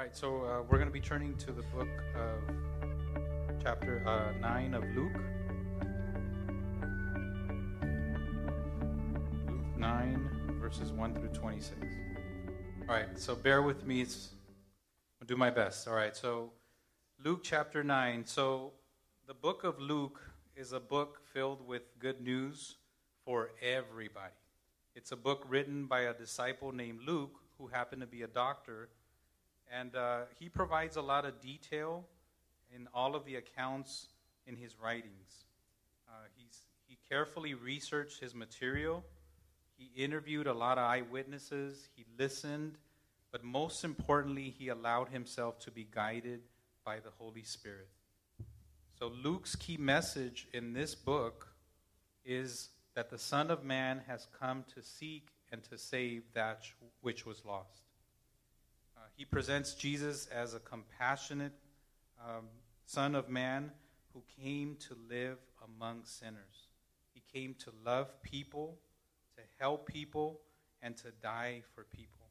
right, 0.00 0.16
so 0.16 0.44
uh, 0.44 0.62
we're 0.62 0.78
going 0.78 0.88
to 0.88 0.92
be 0.92 0.98
turning 0.98 1.36
to 1.36 1.52
the 1.52 1.60
book 1.74 1.88
of 2.16 2.38
chapter 3.62 4.02
uh, 4.06 4.32
9 4.40 4.72
of 4.72 4.82
Luke. 4.96 5.12
Luke 9.46 9.76
9, 9.76 10.56
verses 10.58 10.90
1 10.90 11.14
through 11.16 11.28
26. 11.28 11.76
All 12.88 12.94
right, 12.94 13.08
so 13.18 13.34
bear 13.34 13.60
with 13.60 13.84
me. 13.84 14.00
It's, 14.00 14.30
I'll 15.20 15.26
do 15.26 15.36
my 15.36 15.50
best. 15.50 15.86
All 15.86 15.94
right, 15.94 16.16
so 16.16 16.50
Luke 17.22 17.40
chapter 17.42 17.84
9. 17.84 18.24
So 18.24 18.72
the 19.26 19.34
book 19.34 19.64
of 19.64 19.78
Luke 19.78 20.22
is 20.56 20.72
a 20.72 20.80
book 20.80 21.20
filled 21.30 21.66
with 21.66 21.82
good 21.98 22.22
news 22.22 22.76
for 23.26 23.50
everybody. 23.60 24.32
It's 24.94 25.12
a 25.12 25.16
book 25.16 25.44
written 25.46 25.84
by 25.84 26.00
a 26.00 26.14
disciple 26.14 26.72
named 26.72 27.00
Luke 27.06 27.36
who 27.58 27.66
happened 27.66 28.00
to 28.00 28.06
be 28.06 28.22
a 28.22 28.28
doctor 28.28 28.88
and 29.70 29.94
uh, 29.94 30.20
he 30.38 30.48
provides 30.48 30.96
a 30.96 31.02
lot 31.02 31.24
of 31.24 31.40
detail 31.40 32.04
in 32.74 32.88
all 32.94 33.14
of 33.14 33.24
the 33.24 33.36
accounts 33.36 34.08
in 34.46 34.56
his 34.56 34.76
writings. 34.78 35.44
Uh, 36.08 36.12
he 36.90 36.98
carefully 37.08 37.54
researched 37.54 38.20
his 38.20 38.34
material. 38.34 39.04
He 39.76 39.90
interviewed 40.00 40.46
a 40.46 40.52
lot 40.52 40.78
of 40.78 40.84
eyewitnesses. 40.84 41.88
He 41.94 42.04
listened. 42.18 42.78
But 43.32 43.44
most 43.44 43.84
importantly, 43.84 44.54
he 44.56 44.68
allowed 44.68 45.08
himself 45.08 45.58
to 45.60 45.70
be 45.70 45.86
guided 45.88 46.40
by 46.84 46.98
the 47.00 47.10
Holy 47.18 47.44
Spirit. 47.44 47.88
So, 48.98 49.12
Luke's 49.22 49.54
key 49.54 49.76
message 49.76 50.48
in 50.52 50.72
this 50.72 50.94
book 50.94 51.48
is 52.24 52.70
that 52.94 53.08
the 53.08 53.18
Son 53.18 53.50
of 53.50 53.64
Man 53.64 54.02
has 54.06 54.26
come 54.38 54.64
to 54.74 54.82
seek 54.82 55.28
and 55.52 55.62
to 55.64 55.78
save 55.78 56.22
that 56.34 56.64
which 57.00 57.24
was 57.24 57.44
lost. 57.44 57.82
He 59.20 59.26
presents 59.26 59.74
Jesus 59.74 60.28
as 60.28 60.54
a 60.54 60.60
compassionate 60.60 61.52
um, 62.26 62.46
Son 62.86 63.14
of 63.14 63.28
Man 63.28 63.70
who 64.14 64.22
came 64.42 64.78
to 64.88 64.96
live 65.10 65.36
among 65.62 66.04
sinners. 66.04 66.68
He 67.12 67.22
came 67.30 67.54
to 67.56 67.70
love 67.84 68.22
people, 68.22 68.78
to 69.36 69.42
help 69.58 69.86
people, 69.86 70.40
and 70.80 70.96
to 70.96 71.10
die 71.22 71.60
for 71.74 71.84
people. 71.84 72.28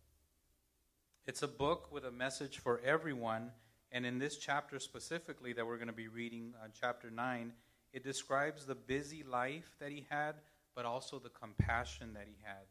It's 1.27 1.44
a 1.44 1.47
book 1.47 1.91
with 1.91 2.05
a 2.05 2.11
message 2.11 2.58
for 2.58 2.81
everyone, 2.83 3.52
and 3.92 4.03
in 4.03 4.17
this 4.17 4.38
chapter 4.38 4.80
specifically 4.80 5.53
that 5.53 5.67
we're 5.67 5.77
going 5.77 5.89
to 5.89 5.94
be 5.94 6.08
reading, 6.08 6.55
uh, 6.59 6.69
chapter 6.81 7.11
9, 7.11 7.53
it 7.94 8.03
describes 8.03 8.66
the 8.66 8.73
busy 8.73 9.21
life 9.21 9.75
that 9.80 9.92
he 9.92 10.08
had, 10.09 10.38
but 10.75 10.86
also 10.86 11.19
the 11.19 11.30
compassion 11.30 12.14
that 12.16 12.25
he 12.25 12.38
had. 12.42 12.66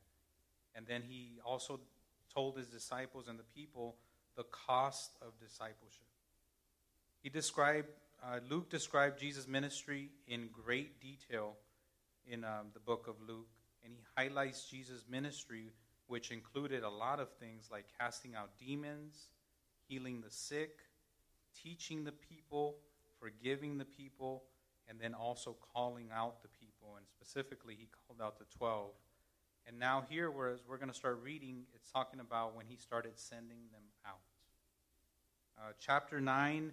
And 0.75 0.89
then 0.89 1.03
he 1.09 1.39
also 1.47 1.79
told 2.35 2.57
his 2.57 2.67
disciples 2.67 3.29
and 3.29 3.39
the 3.39 3.45
people 3.45 3.95
the 4.39 4.45
cost 4.45 5.11
of 5.21 5.37
discipleship. 5.41 6.07
He 7.25 7.29
described, 7.29 7.89
uh, 8.25 8.39
Luke 8.49 8.71
described 8.71 9.19
Jesus' 9.19 9.49
ministry 9.49 10.11
in 10.29 10.49
great 10.53 11.01
detail 11.01 11.57
in 12.25 12.45
um, 12.45 12.69
the 12.73 12.79
book 12.79 13.09
of 13.09 13.17
Luke, 13.27 13.49
and 13.85 13.93
he 13.93 14.01
highlights 14.17 14.71
Jesus' 14.71 15.05
ministry, 15.11 15.73
which 16.07 16.31
included 16.31 16.85
a 16.85 16.89
lot 16.89 17.19
of 17.19 17.29
things 17.41 17.69
like 17.73 17.87
casting 17.99 18.37
out 18.37 18.51
demons, 18.65 19.27
healing 19.89 20.21
the 20.21 20.31
sick, 20.31 20.79
teaching 21.61 22.05
the 22.05 22.13
people, 22.13 22.77
forgiving 23.19 23.77
the 23.77 23.85
people, 23.85 24.45
and 24.89 25.01
then 25.01 25.15
also 25.15 25.57
calling 25.75 26.11
out 26.15 26.43
the 26.43 26.49
people. 26.61 26.95
And 26.97 27.07
specifically, 27.09 27.75
he 27.77 27.89
called 28.07 28.21
out 28.25 28.39
the 28.39 28.47
12. 28.57 28.93
And 29.67 29.81
now, 29.81 30.05
here, 30.09 30.31
whereas 30.31 30.61
we're 30.67 30.79
going 30.79 30.91
to 30.91 30.97
start 30.97 31.21
reading, 31.25 31.65
it's 31.75 31.91
talking 31.91 32.21
about 32.21 32.57
when 32.57 32.67
he 32.67 32.77
started 32.77 33.13
sending 33.17 33.59
them. 33.73 33.83
Uh, 35.61 35.73
chapter 35.81 36.21
9, 36.21 36.71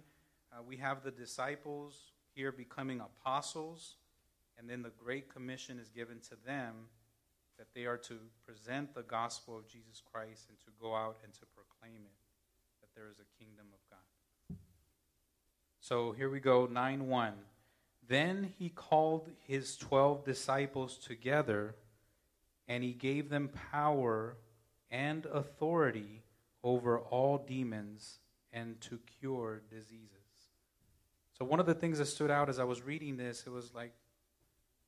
uh, 0.52 0.62
we 0.62 0.76
have 0.76 1.02
the 1.02 1.10
disciples 1.10 2.12
here 2.36 2.52
becoming 2.52 3.00
apostles, 3.00 3.96
and 4.56 4.70
then 4.70 4.80
the 4.80 4.92
Great 5.02 5.28
Commission 5.28 5.80
is 5.80 5.88
given 5.88 6.20
to 6.20 6.36
them 6.46 6.72
that 7.58 7.66
they 7.74 7.84
are 7.86 7.96
to 7.96 8.14
present 8.46 8.94
the 8.94 9.02
gospel 9.02 9.58
of 9.58 9.66
Jesus 9.66 10.00
Christ 10.12 10.44
and 10.48 10.58
to 10.60 10.66
go 10.80 10.94
out 10.94 11.16
and 11.24 11.34
to 11.34 11.40
proclaim 11.46 12.02
it, 12.04 12.14
that 12.80 12.88
there 12.94 13.08
is 13.10 13.18
a 13.18 13.42
kingdom 13.42 13.66
of 13.72 13.80
God. 13.90 14.58
So 15.80 16.12
here 16.12 16.30
we 16.30 16.38
go, 16.38 16.66
9 16.66 17.08
1. 17.08 17.32
Then 18.06 18.52
he 18.56 18.68
called 18.68 19.28
his 19.48 19.76
12 19.78 20.24
disciples 20.24 20.96
together, 20.96 21.74
and 22.68 22.84
he 22.84 22.92
gave 22.92 23.30
them 23.30 23.50
power 23.72 24.36
and 24.92 25.26
authority 25.26 26.22
over 26.62 27.00
all 27.00 27.38
demons 27.38 28.20
and 28.56 28.80
to 28.80 28.98
cure 29.20 29.60
diseases. 29.70 30.10
So, 31.38 31.44
one 31.44 31.60
of 31.60 31.66
the 31.66 31.74
things 31.74 31.98
that 31.98 32.06
stood 32.06 32.30
out 32.30 32.48
as 32.48 32.58
I 32.58 32.64
was 32.64 32.82
reading 32.82 33.18
this, 33.18 33.44
it 33.46 33.50
was 33.50 33.74
like, 33.74 33.92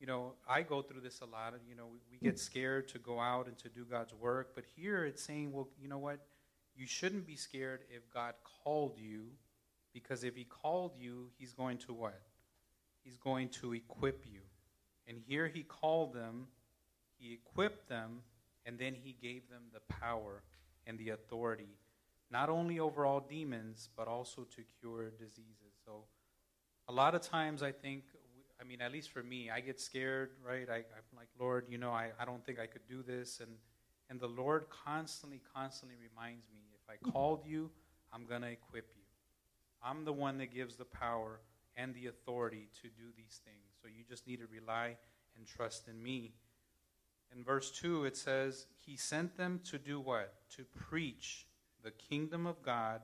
you 0.01 0.07
know, 0.07 0.33
I 0.49 0.63
go 0.63 0.81
through 0.81 1.03
this 1.03 1.21
a 1.21 1.27
lot. 1.27 1.53
You 1.69 1.77
know, 1.77 1.87
we, 1.93 1.99
we 2.11 2.19
get 2.19 2.39
scared 2.39 2.89
to 2.89 2.99
go 2.99 3.21
out 3.21 3.47
and 3.47 3.59
to 3.59 3.69
do 3.69 3.85
God's 3.85 4.15
work. 4.15 4.53
But 4.55 4.65
here 4.75 5.05
it's 5.05 5.23
saying, 5.23 5.53
well, 5.53 5.69
you 5.79 5.89
know 5.89 5.99
what? 5.99 6.21
You 6.75 6.87
shouldn't 6.87 7.27
be 7.27 7.37
scared 7.37 7.81
if 7.95 8.09
God 8.11 8.35
called 8.65 8.97
you, 8.97 9.27
because 9.93 10.25
if 10.25 10.35
He 10.35 10.45
called 10.45 10.93
you, 10.99 11.29
He's 11.39 11.53
going 11.53 11.77
to 11.79 11.93
what? 11.93 12.23
He's 13.05 13.19
going 13.19 13.51
to 13.61 13.75
equip 13.75 14.25
you. 14.25 14.41
And 15.07 15.19
here 15.19 15.47
He 15.47 15.63
called 15.63 16.15
them, 16.15 16.47
He 17.19 17.35
equipped 17.35 17.91
them, 17.91 18.21
and 18.65 18.79
then 18.79 18.95
He 18.95 19.15
gave 19.21 19.51
them 19.51 19.65
the 19.75 19.81
power 19.93 20.43
and 20.87 20.99
the 20.99 21.11
authority 21.11 21.77
not 22.31 22.49
only 22.49 22.79
over 22.79 23.07
all 23.07 23.21
demons, 23.21 23.89
but 23.97 24.09
also 24.09 24.43
to 24.43 24.63
cure 24.81 25.11
diseases. 25.11 25.75
So, 25.85 26.05
a 26.89 26.93
lot 26.93 27.15
of 27.15 27.23
times 27.23 27.63
I 27.63 27.73
think, 27.73 28.05
I 28.61 28.65
mean, 28.65 28.81
at 28.81 28.93
least 28.93 29.11
for 29.11 29.23
me, 29.23 29.51
I 29.51 29.61
get 29.61 29.81
scared, 29.81 30.31
right? 30.45 30.69
I, 30.71 30.77
am 30.77 31.17
like, 31.17 31.29
Lord, 31.39 31.67
you 31.69 31.79
know, 31.79 31.91
I, 31.91 32.11
I 32.19 32.25
don't 32.25 32.45
think 32.45 32.59
I 32.59 32.67
could 32.67 32.87
do 32.89 33.03
this. 33.03 33.41
And, 33.41 33.51
and 34.09 34.21
the 34.21 34.27
Lord 34.27 34.67
constantly, 34.71 35.41
constantly 35.55 35.97
reminds 35.97 36.47
me 36.51 36.61
if 36.75 36.89
I 36.89 37.11
called 37.11 37.45
you, 37.47 37.71
I'm 38.13 38.25
going 38.25 38.43
to 38.43 38.49
equip 38.49 38.91
you. 38.97 39.03
I'm 39.83 40.05
the 40.05 40.13
one 40.13 40.39
that 40.39 40.53
gives 40.53 40.77
the 40.77 40.85
power 40.85 41.41
and 41.77 41.95
the 41.95 42.07
authority 42.07 42.69
to 42.83 42.89
do 42.89 43.13
these 43.17 43.41
things. 43.45 43.77
So 43.81 43.89
you 43.89 44.03
just 44.09 44.27
need 44.27 44.41
to 44.41 44.47
rely 44.47 44.97
and 45.37 45.47
trust 45.47 45.89
in 45.89 46.03
me. 46.03 46.33
In 47.37 47.45
verse 47.45 47.71
2, 47.71 48.05
it 48.07 48.17
says, 48.17 48.67
He 48.85 48.97
sent 48.97 49.37
them 49.37 49.61
to 49.65 49.79
do 49.79 50.01
what? 50.01 50.35
To 50.57 50.65
preach 50.65 51.47
the 51.83 51.91
kingdom 51.91 52.47
of 52.47 52.63
God 52.63 53.01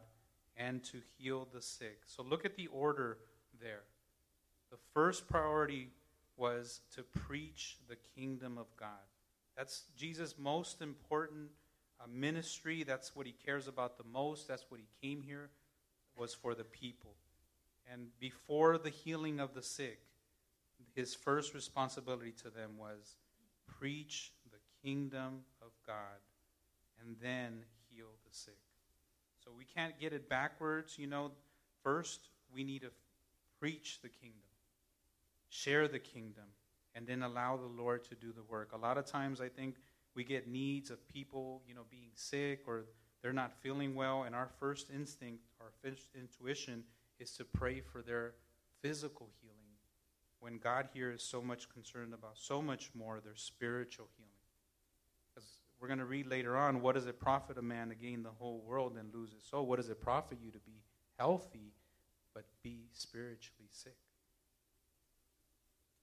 and 0.56 0.82
to 0.84 1.00
heal 1.18 1.48
the 1.52 1.62
sick. 1.62 2.02
So 2.06 2.22
look 2.22 2.44
at 2.44 2.56
the 2.56 2.68
order 2.68 3.18
there. 3.60 3.82
The 4.70 4.78
first 4.92 5.28
priority 5.28 5.90
was 6.36 6.80
to 6.94 7.02
preach 7.02 7.78
the 7.88 7.96
kingdom 8.16 8.58
of 8.58 8.66
God. 8.76 8.88
That's 9.56 9.84
Jesus' 9.96 10.34
most 10.38 10.82
important 10.82 11.50
uh, 12.00 12.06
ministry. 12.12 12.82
That's 12.82 13.14
what 13.14 13.26
he 13.26 13.32
cares 13.32 13.68
about 13.68 13.98
the 13.98 14.04
most. 14.04 14.48
That's 14.48 14.66
what 14.68 14.80
he 14.80 15.06
came 15.06 15.22
here 15.22 15.50
was 16.16 16.34
for 16.34 16.54
the 16.54 16.64
people. 16.64 17.14
And 17.92 18.08
before 18.18 18.78
the 18.78 18.90
healing 18.90 19.40
of 19.40 19.54
the 19.54 19.62
sick, 19.62 20.00
his 20.94 21.14
first 21.14 21.54
responsibility 21.54 22.32
to 22.42 22.50
them 22.50 22.78
was 22.78 23.16
preach 23.78 24.32
the 24.50 24.58
kingdom 24.82 25.40
of 25.60 25.70
God 25.86 26.20
and 27.00 27.16
then 27.20 27.64
heal 27.94 28.06
the 28.26 28.34
sick. 28.34 28.58
So 29.44 29.50
we 29.56 29.64
can't 29.64 29.98
get 30.00 30.12
it 30.12 30.28
backwards. 30.28 30.98
You 30.98 31.06
know, 31.06 31.32
first 31.82 32.28
we 32.52 32.64
need 32.64 32.82
to 32.82 32.90
preach 33.60 34.00
the 34.02 34.08
kingdom, 34.08 34.40
share 35.48 35.88
the 35.88 35.98
kingdom, 35.98 36.44
and 36.94 37.06
then 37.06 37.22
allow 37.22 37.56
the 37.56 37.66
Lord 37.66 38.04
to 38.04 38.14
do 38.14 38.32
the 38.32 38.42
work. 38.42 38.72
A 38.72 38.76
lot 38.78 38.98
of 38.98 39.06
times 39.06 39.40
I 39.40 39.48
think 39.48 39.76
we 40.14 40.24
get 40.24 40.48
needs 40.48 40.90
of 40.90 41.06
people, 41.08 41.62
you 41.66 41.74
know, 41.74 41.84
being 41.90 42.10
sick 42.14 42.62
or 42.66 42.84
they're 43.22 43.32
not 43.32 43.52
feeling 43.62 43.94
well, 43.94 44.24
and 44.24 44.34
our 44.34 44.50
first 44.60 44.90
instinct, 44.94 45.44
our 45.60 45.72
first 45.82 46.08
intuition 46.14 46.84
is 47.18 47.32
to 47.32 47.44
pray 47.44 47.80
for 47.80 48.02
their 48.02 48.34
physical 48.82 49.30
healing 49.40 49.54
when 50.40 50.58
God 50.58 50.90
here 50.92 51.10
is 51.10 51.22
so 51.22 51.40
much 51.40 51.70
concerned 51.70 52.12
about 52.12 52.36
so 52.36 52.60
much 52.60 52.90
more 52.94 53.20
their 53.24 53.34
spiritual 53.34 54.08
healing 54.18 54.33
we're 55.84 55.88
going 55.88 55.98
to 55.98 56.06
read 56.06 56.26
later 56.26 56.56
on 56.56 56.80
what 56.80 56.94
does 56.94 57.04
it 57.04 57.20
profit 57.20 57.58
a 57.58 57.62
man 57.62 57.90
to 57.90 57.94
gain 57.94 58.22
the 58.22 58.30
whole 58.30 58.64
world 58.66 58.96
and 58.98 59.12
lose 59.12 59.30
his 59.34 59.42
soul? 59.42 59.66
What 59.66 59.76
does 59.76 59.90
it 59.90 60.00
profit 60.00 60.38
you 60.42 60.50
to 60.50 60.58
be 60.60 60.80
healthy 61.18 61.74
but 62.32 62.46
be 62.62 62.86
spiritually 62.94 63.68
sick? 63.70 63.98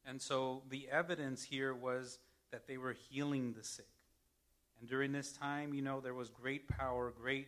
And 0.05 0.21
so 0.21 0.61
the 0.69 0.87
evidence 0.91 1.41
here 1.41 1.73
was 1.73 2.19
that 2.51 2.67
they 2.67 2.77
were 2.77 2.93
healing 2.93 3.53
the 3.57 3.63
sick. 3.63 3.87
And 4.79 4.87
during 4.87 5.13
this 5.13 5.31
time, 5.31 5.73
you 5.73 5.81
know, 5.81 5.99
there 5.99 6.13
was 6.13 6.29
great 6.29 6.67
power, 6.67 7.11
great 7.19 7.47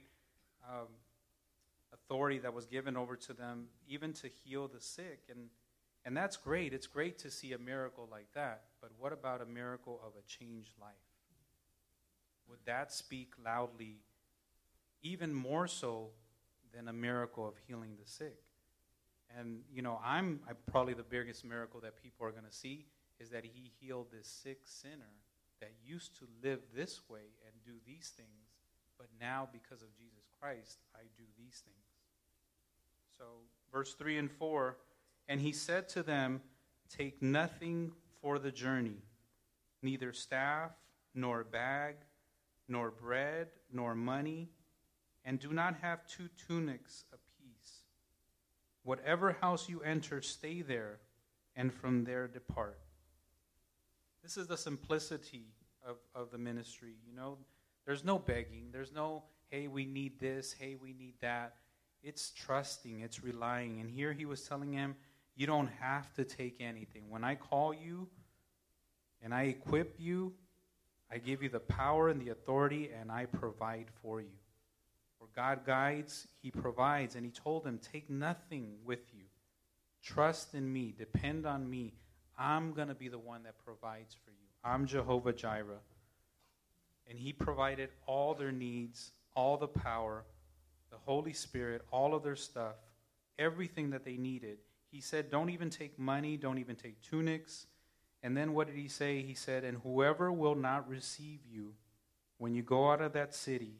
um, 0.67 0.87
authority 1.93 2.39
that 2.39 2.55
was 2.55 2.65
given 2.65 2.97
over 2.97 3.15
to 3.15 3.33
them, 3.33 3.67
even 3.87 4.11
to 4.13 4.27
heal 4.27 4.67
the 4.67 4.81
sick. 4.81 5.19
And, 5.29 5.49
and 6.03 6.17
that's 6.17 6.37
great. 6.37 6.73
It's 6.73 6.87
great 6.87 7.19
to 7.19 7.29
see 7.29 7.53
a 7.53 7.59
miracle 7.59 8.07
like 8.09 8.33
that. 8.33 8.63
But 8.81 8.89
what 8.97 9.13
about 9.13 9.43
a 9.43 9.45
miracle 9.45 10.01
of 10.03 10.13
a 10.17 10.25
changed 10.27 10.71
life? 10.81 11.12
Would 12.49 12.59
that 12.65 12.91
speak 12.91 13.33
loudly, 13.43 13.97
even 15.01 15.33
more 15.33 15.67
so 15.67 16.09
than 16.73 16.87
a 16.87 16.93
miracle 16.93 17.47
of 17.47 17.53
healing 17.67 17.95
the 17.99 18.09
sick. 18.09 18.37
And, 19.37 19.61
you 19.73 19.81
know, 19.81 19.99
I'm, 20.03 20.39
I'm 20.47 20.57
probably 20.71 20.93
the 20.93 21.03
biggest 21.03 21.43
miracle 21.43 21.79
that 21.81 22.01
people 22.01 22.25
are 22.25 22.31
going 22.31 22.45
to 22.45 22.55
see 22.55 22.85
is 23.19 23.29
that 23.29 23.43
he 23.45 23.71
healed 23.79 24.07
this 24.11 24.27
sick 24.27 24.59
sinner 24.65 25.13
that 25.59 25.71
used 25.83 26.17
to 26.17 26.27
live 26.43 26.59
this 26.75 27.01
way 27.09 27.31
and 27.45 27.53
do 27.65 27.79
these 27.85 28.11
things, 28.15 28.57
but 28.97 29.07
now 29.19 29.47
because 29.51 29.81
of 29.81 29.95
Jesus 29.95 30.27
Christ, 30.39 30.79
I 30.95 31.03
do 31.17 31.23
these 31.37 31.63
things. 31.65 31.77
So, 33.17 33.23
verse 33.71 33.93
3 33.93 34.17
and 34.17 34.31
4 34.31 34.77
And 35.29 35.39
he 35.39 35.51
said 35.51 35.87
to 35.89 36.03
them, 36.03 36.41
Take 36.89 37.21
nothing 37.21 37.93
for 38.21 38.39
the 38.39 38.51
journey, 38.51 38.97
neither 39.81 40.13
staff, 40.13 40.71
nor 41.15 41.43
bag, 41.43 41.95
nor 42.73 42.91
bread, 42.91 43.47
nor 43.71 43.95
money, 43.95 44.49
and 45.23 45.39
do 45.39 45.53
not 45.53 45.75
have 45.81 46.05
two 46.07 46.27
tunics 46.47 47.05
apiece. 47.13 47.83
Whatever 48.83 49.37
house 49.39 49.69
you 49.69 49.79
enter, 49.81 50.21
stay 50.21 50.61
there, 50.61 50.99
and 51.55 51.71
from 51.71 52.03
there 52.03 52.27
depart. 52.27 52.79
This 54.23 54.37
is 54.37 54.47
the 54.47 54.57
simplicity 54.57 55.45
of, 55.87 55.97
of 56.15 56.31
the 56.31 56.37
ministry. 56.37 56.95
You 57.07 57.15
know, 57.15 57.37
there's 57.85 58.03
no 58.03 58.17
begging, 58.17 58.69
there's 58.71 58.91
no, 58.91 59.23
hey, 59.49 59.67
we 59.67 59.85
need 59.85 60.19
this, 60.19 60.51
hey, 60.59 60.75
we 60.75 60.93
need 60.93 61.13
that. 61.21 61.53
It's 62.01 62.31
trusting, 62.31 63.01
it's 63.01 63.23
relying. 63.23 63.81
And 63.81 63.89
here 63.89 64.13
he 64.13 64.25
was 64.25 64.41
telling 64.41 64.73
him, 64.73 64.95
you 65.35 65.45
don't 65.45 65.69
have 65.79 66.11
to 66.15 66.25
take 66.25 66.57
anything. 66.59 67.09
When 67.09 67.23
I 67.23 67.35
call 67.35 67.71
you 67.73 68.09
and 69.21 69.33
I 69.33 69.43
equip 69.43 69.95
you, 69.99 70.33
I 71.13 71.19
give 71.19 71.43
you 71.43 71.49
the 71.49 71.59
power 71.59 72.09
and 72.09 72.19
the 72.19 72.29
authority, 72.29 72.89
and 72.99 73.11
I 73.11 73.25
provide 73.25 73.85
for 74.01 74.19
you. 74.19 74.35
For 75.19 75.27
God 75.35 75.59
guides, 75.63 76.27
He 76.41 76.49
provides. 76.49 77.15
And 77.15 77.23
He 77.23 77.31
told 77.31 77.67
him, 77.67 77.77
Take 77.77 78.09
nothing 78.09 78.77
with 78.83 79.13
you. 79.13 79.25
Trust 80.01 80.55
in 80.55 80.71
me. 80.71 80.93
Depend 80.97 81.45
on 81.45 81.69
me. 81.69 81.93
I'm 82.37 82.73
going 82.73 82.87
to 82.87 82.95
be 82.95 83.09
the 83.09 83.19
one 83.19 83.43
that 83.43 83.63
provides 83.63 84.15
for 84.25 84.31
you. 84.31 84.47
I'm 84.63 84.87
Jehovah 84.87 85.33
Jireh. 85.33 85.83
And 87.07 87.19
He 87.19 87.31
provided 87.31 87.89
all 88.07 88.33
their 88.33 88.51
needs, 88.51 89.11
all 89.35 89.55
the 89.57 89.67
power, 89.67 90.23
the 90.89 90.97
Holy 91.05 91.33
Spirit, 91.33 91.83
all 91.91 92.15
of 92.15 92.23
their 92.23 92.35
stuff, 92.35 92.75
everything 93.37 93.91
that 93.91 94.03
they 94.03 94.17
needed. 94.17 94.57
He 94.89 94.99
said, 94.99 95.29
Don't 95.29 95.51
even 95.51 95.69
take 95.69 95.99
money, 95.99 96.37
don't 96.37 96.57
even 96.57 96.75
take 96.75 96.99
tunics. 97.03 97.67
And 98.23 98.37
then 98.37 98.53
what 98.53 98.67
did 98.67 98.77
he 98.77 98.87
say? 98.87 99.21
He 99.21 99.33
said, 99.33 99.65
And 99.65 99.79
whoever 99.83 100.31
will 100.31 100.55
not 100.55 100.89
receive 100.89 101.41
you 101.51 101.73
when 102.37 102.55
you 102.55 102.61
go 102.63 102.89
out 102.89 103.01
of 103.01 103.13
that 103.13 103.35
city, 103.35 103.75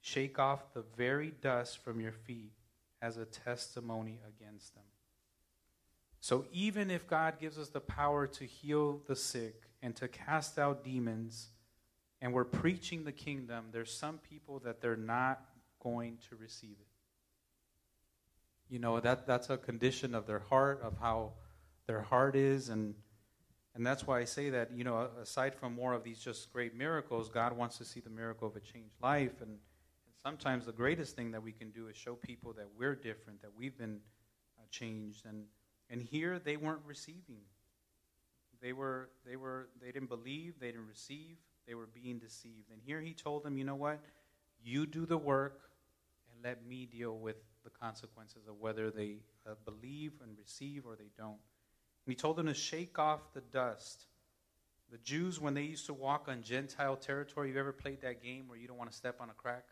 shake 0.00 0.38
off 0.38 0.72
the 0.74 0.84
very 0.96 1.32
dust 1.40 1.78
from 1.78 2.00
your 2.00 2.12
feet 2.12 2.52
as 3.00 3.18
a 3.18 3.24
testimony 3.26 4.20
against 4.26 4.74
them. 4.74 4.84
So 6.20 6.46
even 6.52 6.90
if 6.90 7.06
God 7.06 7.38
gives 7.38 7.58
us 7.58 7.68
the 7.68 7.80
power 7.80 8.26
to 8.26 8.44
heal 8.44 9.02
the 9.06 9.14
sick 9.14 9.62
and 9.82 9.94
to 9.96 10.08
cast 10.08 10.58
out 10.58 10.82
demons, 10.82 11.48
and 12.22 12.32
we're 12.32 12.44
preaching 12.44 13.04
the 13.04 13.12
kingdom, 13.12 13.66
there's 13.72 13.92
some 13.92 14.18
people 14.18 14.60
that 14.60 14.80
they're 14.80 14.96
not 14.96 15.42
going 15.82 16.16
to 16.30 16.36
receive 16.36 16.76
it. 16.80 16.86
You 18.70 18.78
know, 18.78 18.98
that, 19.00 19.26
that's 19.26 19.50
a 19.50 19.58
condition 19.58 20.14
of 20.14 20.26
their 20.26 20.38
heart, 20.38 20.80
of 20.82 20.96
how 20.98 21.32
their 21.86 22.00
heart 22.00 22.34
is, 22.34 22.70
and 22.70 22.94
and 23.74 23.84
that's 23.84 24.06
why 24.06 24.20
I 24.20 24.24
say 24.24 24.50
that, 24.50 24.70
you 24.72 24.84
know, 24.84 25.08
aside 25.20 25.54
from 25.54 25.74
more 25.74 25.94
of 25.94 26.04
these 26.04 26.20
just 26.20 26.52
great 26.52 26.76
miracles, 26.76 27.28
God 27.28 27.56
wants 27.56 27.76
to 27.78 27.84
see 27.84 27.98
the 27.98 28.10
miracle 28.10 28.46
of 28.46 28.54
a 28.54 28.60
changed 28.60 28.94
life. 29.02 29.40
And, 29.40 29.50
and 29.50 30.14
sometimes 30.22 30.66
the 30.66 30.72
greatest 30.72 31.16
thing 31.16 31.32
that 31.32 31.42
we 31.42 31.50
can 31.50 31.70
do 31.70 31.88
is 31.88 31.96
show 31.96 32.14
people 32.14 32.52
that 32.52 32.68
we're 32.78 32.94
different, 32.94 33.42
that 33.42 33.50
we've 33.56 33.76
been 33.76 33.98
uh, 34.56 34.62
changed. 34.70 35.26
And, 35.26 35.46
and 35.90 36.00
here 36.00 36.38
they 36.38 36.56
weren't 36.56 36.82
receiving. 36.86 37.40
They 38.62 38.72
were, 38.72 39.10
they 39.26 39.34
were, 39.34 39.68
they 39.82 39.90
didn't 39.90 40.08
believe, 40.08 40.54
they 40.60 40.68
didn't 40.68 40.86
receive, 40.86 41.36
they 41.66 41.74
were 41.74 41.88
being 41.88 42.18
deceived. 42.18 42.70
And 42.70 42.80
here 42.80 43.00
he 43.00 43.12
told 43.12 43.42
them, 43.42 43.58
you 43.58 43.64
know 43.64 43.74
what? 43.74 43.98
You 44.62 44.86
do 44.86 45.04
the 45.04 45.18
work 45.18 45.60
and 46.32 46.44
let 46.44 46.64
me 46.64 46.86
deal 46.86 47.18
with 47.18 47.36
the 47.64 47.70
consequences 47.70 48.46
of 48.48 48.60
whether 48.60 48.92
they 48.92 49.16
uh, 49.46 49.54
believe 49.64 50.12
and 50.22 50.38
receive 50.38 50.86
or 50.86 50.94
they 50.94 51.10
don't. 51.18 51.38
And 52.06 52.12
he 52.12 52.16
told 52.16 52.36
them 52.36 52.46
to 52.46 52.54
shake 52.54 52.98
off 52.98 53.20
the 53.32 53.40
dust. 53.40 54.06
The 54.90 54.98
Jews, 54.98 55.40
when 55.40 55.54
they 55.54 55.62
used 55.62 55.86
to 55.86 55.94
walk 55.94 56.28
on 56.28 56.42
Gentile 56.42 56.96
territory, 56.96 57.52
you 57.52 57.58
ever 57.58 57.72
played 57.72 58.02
that 58.02 58.22
game 58.22 58.48
where 58.48 58.58
you 58.58 58.68
don't 58.68 58.76
want 58.76 58.90
to 58.90 58.96
step 58.96 59.16
on 59.20 59.30
a 59.30 59.32
crack? 59.32 59.64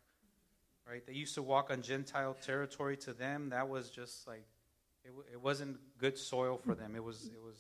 Right? 0.89 1.07
They 1.07 1.13
used 1.13 1.35
to 1.35 1.43
walk 1.43 1.71
on 1.71 1.83
Gentile 1.83 2.35
territory. 2.45 2.97
To 2.99 3.13
them, 3.13 3.51
that 3.51 3.69
was 3.69 3.91
just 3.91 4.27
like, 4.27 4.45
it, 5.05 5.13
it 5.33 5.41
wasn't 5.41 5.79
good 5.99 6.19
soil 6.19 6.59
for 6.65 6.75
them. 6.75 6.95
It 6.97 7.05
was, 7.05 7.27
it, 7.27 7.43
was, 7.45 7.57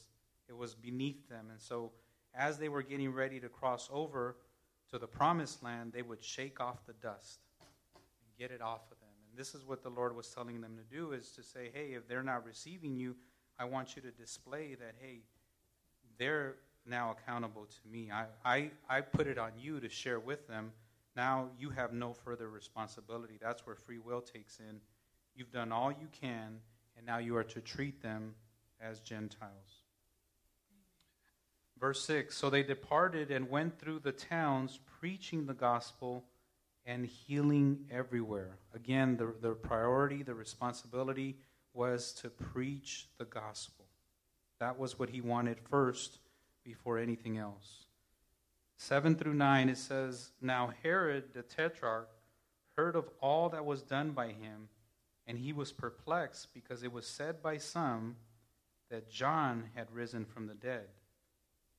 it 0.49 0.57
was 0.57 0.75
beneath 0.75 1.29
them. 1.29 1.47
And 1.51 1.61
so, 1.61 1.93
as 2.35 2.59
they 2.59 2.69
were 2.69 2.83
getting 2.83 3.13
ready 3.13 3.39
to 3.41 3.49
cross 3.49 3.89
over 3.93 4.37
to 4.91 4.99
the 4.99 5.07
promised 5.07 5.63
land, 5.63 5.93
they 5.93 6.03
would 6.03 6.25
shake 6.25 6.61
off 6.61 6.85
the 6.87 6.95
dust 6.95 7.41
and 7.95 8.39
get 8.39 8.51
it 8.51 8.63
off 8.63 8.81
of 8.91 8.99
them. 8.99 9.09
And 9.29 9.39
this 9.39 9.55
is 9.55 9.65
what 9.65 9.83
the 9.83 9.91
Lord 9.91 10.17
was 10.17 10.29
telling 10.29 10.61
them 10.61 10.77
to 10.77 10.95
do 10.95 11.13
is 11.13 11.31
to 11.33 11.43
say, 11.43 11.71
hey, 11.73 11.93
if 11.95 12.09
they're 12.09 12.23
not 12.23 12.45
receiving 12.45 12.97
you, 12.97 13.17
I 13.59 13.65
want 13.65 13.97
you 13.97 14.03
to 14.03 14.11
display 14.11 14.75
that, 14.75 14.95
hey, 15.01 15.21
they're 16.19 16.57
now 16.87 17.17
accountable 17.17 17.67
to 17.67 17.89
me. 17.91 18.11
I, 18.11 18.25
I, 18.45 18.71
I 18.89 19.01
put 19.01 19.27
it 19.27 19.39
on 19.39 19.53
you 19.59 19.81
to 19.81 19.89
share 19.89 20.19
with 20.19 20.47
them. 20.49 20.73
Now 21.15 21.51
you 21.59 21.71
have 21.71 21.93
no 21.93 22.13
further 22.13 22.49
responsibility. 22.49 23.39
That's 23.41 23.67
where 23.67 23.77
free 23.77 23.99
will 23.99 24.21
takes 24.21 24.59
in. 24.59 24.81
You've 25.35 25.53
done 25.53 25.73
all 25.73 25.91
you 25.91 26.09
can, 26.21 26.59
and 26.97 27.07
now 27.07 27.19
you 27.19 27.37
are 27.37 27.45
to 27.45 27.61
treat 27.61 28.03
them 28.03 28.35
as 28.81 29.01
Gentiles. 29.01 29.83
Verse 31.79 32.05
6 32.05 32.37
So 32.37 32.51
they 32.51 32.63
departed 32.63 33.31
and 33.31 33.51
went 33.51 33.79
through 33.79 34.01
the 34.01 34.13
towns, 34.13 34.79
preaching 35.01 35.47
the 35.47 35.55
gospel 35.55 36.25
and 36.85 37.07
healing 37.07 37.87
everywhere. 37.91 38.59
Again, 38.75 39.17
the, 39.17 39.35
the 39.41 39.55
priority, 39.55 40.23
the 40.23 40.35
responsibility 40.35 41.37
was 41.75 42.13
to 42.13 42.29
preach 42.29 43.09
the 43.19 43.25
gospel. 43.25 43.87
That 44.61 44.79
was 44.79 44.99
what 44.99 45.11
he 45.11 45.21
wanted 45.21 45.59
first 45.59 46.19
before 46.65 46.99
anything 46.99 47.39
else. 47.39 47.87
7 48.77 49.17
through 49.17 49.35
9, 49.35 49.69
it 49.69 49.79
says 49.79 50.31
Now 50.41 50.73
Herod 50.83 51.35
the 51.35 51.43
tetrarch 51.43 52.11
heard 52.77 52.97
of 52.97 53.09
all 53.21 53.49
that 53.51 53.65
was 53.65 53.83
done 53.83 54.11
by 54.11 54.29
him, 54.29 54.69
and 55.27 55.39
he 55.39 55.53
was 55.53 55.73
perplexed 55.73 56.53
because 56.53 56.83
it 56.83 56.93
was 56.93 57.06
said 57.06 57.43
by 57.43 57.58
some 57.58 58.17
that 58.91 59.11
John 59.11 59.70
had 59.75 59.91
risen 59.93 60.25
from 60.25 60.46
the 60.46 60.55
dead, 60.55 60.89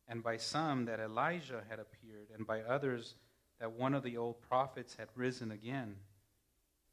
and 0.08 0.24
by 0.24 0.38
some 0.38 0.86
that 0.86 1.00
Elijah 1.00 1.64
had 1.70 1.80
appeared, 1.80 2.30
and 2.36 2.48
by 2.48 2.62
others 2.62 3.16
that 3.60 3.72
one 3.72 3.94
of 3.94 4.04
the 4.04 4.18
old 4.18 4.42
prophets 4.42 4.96
had 4.96 5.08
risen 5.16 5.52
again. 5.52 5.96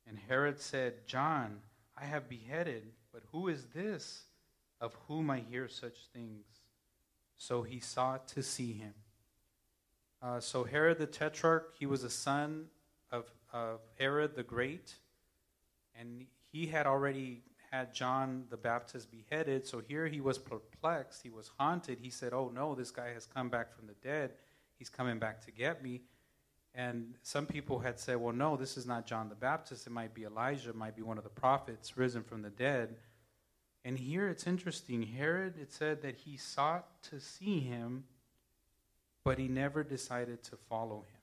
And 0.07 0.19
Herod 0.29 0.61
said, 0.61 1.07
John, 1.07 1.61
I 1.97 2.05
have 2.05 2.29
beheaded, 2.29 2.93
but 3.13 3.23
who 3.33 3.49
is 3.49 3.67
this 3.75 4.25
of 4.81 4.97
whom 5.07 5.31
I 5.31 5.41
hear 5.41 5.69
such 5.69 6.07
things? 6.13 6.47
So 7.37 7.63
he 7.63 7.81
sought 7.81 8.29
to 8.29 8.43
see 8.43 8.73
him. 8.73 8.95
Uh, 10.23 10.41
so 10.41 10.65
Herod 10.65 10.99
the 10.99 11.07
Tetrarch, 11.07 11.75
he 11.79 11.87
was 11.87 12.05
a 12.05 12.11
son 12.11 12.67
of, 13.11 13.25
of 13.53 13.81
Herod 13.99 14.37
the 14.37 14.43
Great, 14.43 14.95
and 15.99 16.27
he 16.53 16.67
had 16.67 16.87
already 16.87 17.43
had 17.71 17.95
John 17.95 18.45
the 18.51 18.57
Baptist 18.57 19.11
beheaded. 19.11 19.67
So 19.67 19.81
here 19.81 20.07
he 20.07 20.21
was 20.21 20.39
perplexed. 20.39 21.23
He 21.23 21.31
was 21.31 21.51
haunted. 21.59 21.99
He 22.01 22.11
said, 22.11 22.33
Oh 22.33 22.51
no, 22.55 22.75
this 22.75 22.91
guy 22.91 23.13
has 23.15 23.27
come 23.27 23.49
back 23.49 23.75
from 23.75 23.87
the 23.87 23.95
dead. 24.03 24.33
He's 24.79 24.89
coming 24.89 25.19
back 25.19 25.45
to 25.47 25.51
get 25.51 25.83
me. 25.83 26.03
And 26.75 27.15
some 27.23 27.47
people 27.47 27.81
had 27.81 27.99
said, 27.99 28.17
well, 28.17 28.35
no, 28.35 28.57
this 28.57 28.77
is 28.77 28.87
not 28.87 29.07
John 29.07 29.29
the 29.29 29.35
Baptist. 29.35 29.87
It 29.87 29.91
might 29.91 30.15
be 30.15 30.25
Elijah, 30.25 30.73
might 30.73 30.95
be 30.95 31.03
one 31.03 31.19
of 31.19 31.25
the 31.25 31.31
prophets 31.31 31.97
risen 31.97 32.23
from 32.23 32.43
the 32.43 32.51
dead. 32.51 32.97
And 33.85 33.99
here 33.99 34.29
it's 34.29 34.47
interesting. 34.47 35.03
Herod, 35.03 35.55
it 35.61 35.73
said 35.73 36.03
that 36.03 36.17
he 36.17 36.37
sought 36.37 37.03
to 37.11 37.19
see 37.19 37.61
him, 37.61 38.05
but 39.25 39.39
he 39.39 39.49
never 39.49 39.83
decided 39.83 40.43
to 40.45 40.57
follow 40.69 40.99
him. 40.99 41.21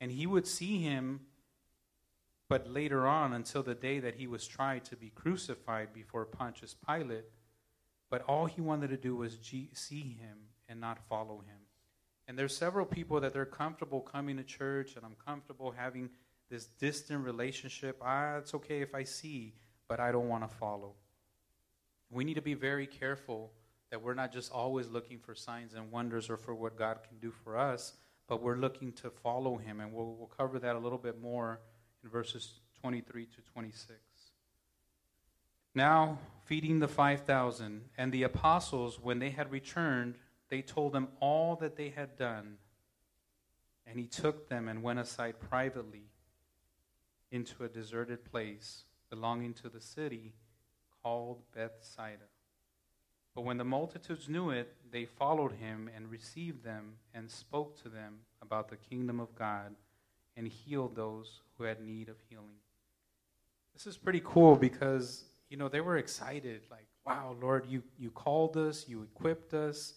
And 0.00 0.10
he 0.10 0.26
would 0.26 0.46
see 0.46 0.78
him, 0.78 1.20
but 2.48 2.70
later 2.70 3.06
on, 3.06 3.34
until 3.34 3.62
the 3.62 3.74
day 3.74 4.00
that 4.00 4.14
he 4.14 4.26
was 4.26 4.46
tried 4.46 4.84
to 4.86 4.96
be 4.96 5.10
crucified 5.10 5.92
before 5.92 6.24
Pontius 6.24 6.74
Pilate. 6.74 7.26
But 8.08 8.22
all 8.22 8.46
he 8.46 8.60
wanted 8.60 8.88
to 8.88 8.96
do 8.96 9.14
was 9.14 9.38
see 9.42 10.18
him 10.18 10.38
and 10.68 10.80
not 10.80 11.06
follow 11.08 11.44
him. 11.46 11.59
And 12.30 12.38
there's 12.38 12.56
several 12.56 12.86
people 12.86 13.18
that 13.22 13.32
they're 13.32 13.44
comfortable 13.44 14.00
coming 14.00 14.36
to 14.36 14.44
church 14.44 14.94
and 14.94 15.04
I'm 15.04 15.16
comfortable 15.26 15.72
having 15.76 16.10
this 16.48 16.66
distant 16.66 17.24
relationship. 17.24 18.00
Ah, 18.00 18.36
it's 18.36 18.54
okay 18.54 18.82
if 18.82 18.94
I 18.94 19.02
see, 19.02 19.52
but 19.88 19.98
I 19.98 20.12
don't 20.12 20.28
want 20.28 20.48
to 20.48 20.56
follow. 20.56 20.94
We 22.08 22.22
need 22.22 22.34
to 22.34 22.40
be 22.40 22.54
very 22.54 22.86
careful 22.86 23.50
that 23.90 24.00
we're 24.00 24.14
not 24.14 24.32
just 24.32 24.52
always 24.52 24.86
looking 24.86 25.18
for 25.18 25.34
signs 25.34 25.74
and 25.74 25.90
wonders 25.90 26.30
or 26.30 26.36
for 26.36 26.54
what 26.54 26.76
God 26.76 27.00
can 27.02 27.18
do 27.18 27.32
for 27.32 27.58
us, 27.58 27.94
but 28.28 28.40
we're 28.40 28.58
looking 28.58 28.92
to 28.92 29.10
follow 29.10 29.56
Him. 29.56 29.80
And 29.80 29.92
we'll, 29.92 30.14
we'll 30.14 30.28
cover 30.28 30.60
that 30.60 30.76
a 30.76 30.78
little 30.78 30.98
bit 30.98 31.20
more 31.20 31.58
in 32.04 32.10
verses 32.10 32.60
23 32.80 33.26
to 33.26 33.42
26. 33.54 33.98
Now, 35.74 36.18
feeding 36.44 36.78
the 36.78 36.86
5,000, 36.86 37.86
and 37.98 38.12
the 38.12 38.22
apostles, 38.22 39.00
when 39.00 39.18
they 39.18 39.30
had 39.30 39.50
returned, 39.50 40.14
they 40.50 40.62
told 40.62 40.92
them 40.92 41.08
all 41.20 41.56
that 41.56 41.76
they 41.76 41.88
had 41.88 42.16
done. 42.16 42.56
And 43.86 43.98
he 43.98 44.06
took 44.06 44.48
them 44.48 44.68
and 44.68 44.82
went 44.82 44.98
aside 44.98 45.40
privately 45.40 46.04
into 47.32 47.64
a 47.64 47.68
deserted 47.68 48.24
place 48.30 48.84
belonging 49.08 49.54
to 49.54 49.68
the 49.68 49.80
city 49.80 50.34
called 51.02 51.42
Bethsaida. 51.54 52.28
But 53.34 53.42
when 53.42 53.58
the 53.58 53.64
multitudes 53.64 54.28
knew 54.28 54.50
it, 54.50 54.74
they 54.90 55.04
followed 55.04 55.52
him 55.52 55.88
and 55.94 56.10
received 56.10 56.64
them 56.64 56.94
and 57.14 57.30
spoke 57.30 57.80
to 57.82 57.88
them 57.88 58.18
about 58.42 58.68
the 58.68 58.76
kingdom 58.76 59.20
of 59.20 59.34
God 59.34 59.74
and 60.36 60.46
healed 60.46 60.96
those 60.96 61.40
who 61.56 61.64
had 61.64 61.80
need 61.80 62.08
of 62.08 62.16
healing. 62.28 62.58
This 63.74 63.86
is 63.86 63.96
pretty 63.96 64.22
cool 64.24 64.56
because, 64.56 65.24
you 65.48 65.56
know, 65.56 65.68
they 65.68 65.80
were 65.80 65.96
excited 65.96 66.62
like, 66.70 66.86
wow, 67.06 67.36
Lord, 67.40 67.66
you, 67.68 67.82
you 67.98 68.10
called 68.10 68.56
us, 68.56 68.86
you 68.88 69.02
equipped 69.02 69.54
us, 69.54 69.94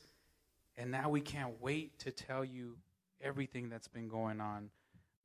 and 0.78 0.92
now 0.92 1.10
we 1.10 1.22
can't 1.22 1.62
wait 1.62 2.00
to 2.00 2.12
tell 2.12 2.44
you 2.44 2.78
everything 3.22 3.70
that's 3.70 3.88
been 3.88 4.08
going 4.08 4.42
on. 4.42 4.70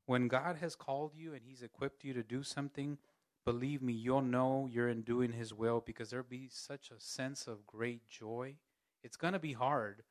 When 0.06 0.28
God 0.28 0.56
has 0.56 0.74
called 0.74 1.12
you 1.14 1.34
and 1.34 1.42
He's 1.44 1.62
equipped 1.62 2.04
you 2.04 2.14
to 2.14 2.22
do 2.22 2.42
something, 2.42 2.98
believe 3.44 3.82
me, 3.82 3.92
you'll 3.92 4.22
know 4.22 4.68
you're 4.70 4.88
in 4.88 5.02
doing 5.02 5.32
His 5.32 5.52
will 5.52 5.82
because 5.84 6.10
there'll 6.10 6.26
be 6.28 6.48
such 6.50 6.90
a 6.90 7.00
sense 7.00 7.46
of 7.46 7.66
great 7.66 8.08
joy. 8.08 8.54
It's 9.02 9.16
going 9.16 9.32
to 9.32 9.38
be 9.38 9.52
hard. 9.52 10.02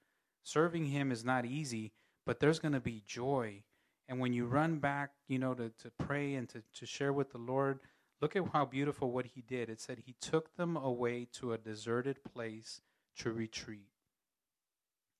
Serving 0.43 0.85
Him 0.85 1.11
is 1.11 1.23
not 1.23 1.45
easy, 1.45 1.93
but 2.25 2.39
there's 2.39 2.59
going 2.59 2.73
to 2.73 2.79
be 2.79 3.03
joy. 3.05 3.63
And 4.07 4.19
when 4.19 4.33
you 4.33 4.45
run 4.45 4.77
back, 4.77 5.11
you 5.27 5.39
know, 5.39 5.53
to, 5.53 5.69
to 5.69 5.91
pray 5.97 6.35
and 6.35 6.47
to, 6.49 6.63
to 6.75 6.85
share 6.85 7.11
with 7.11 7.31
the 7.31 7.37
Lord, 7.37 7.79
look 8.21 8.35
at 8.35 8.47
how 8.53 8.65
beautiful 8.65 9.11
what 9.11 9.25
He 9.25 9.41
did. 9.41 9.69
It 9.69 9.81
said 9.81 10.03
He 10.05 10.15
took 10.21 10.55
them 10.55 10.77
away 10.77 11.27
to 11.33 11.53
a 11.53 11.57
deserted 11.57 12.23
place 12.23 12.81
to 13.17 13.31
retreat. 13.31 13.96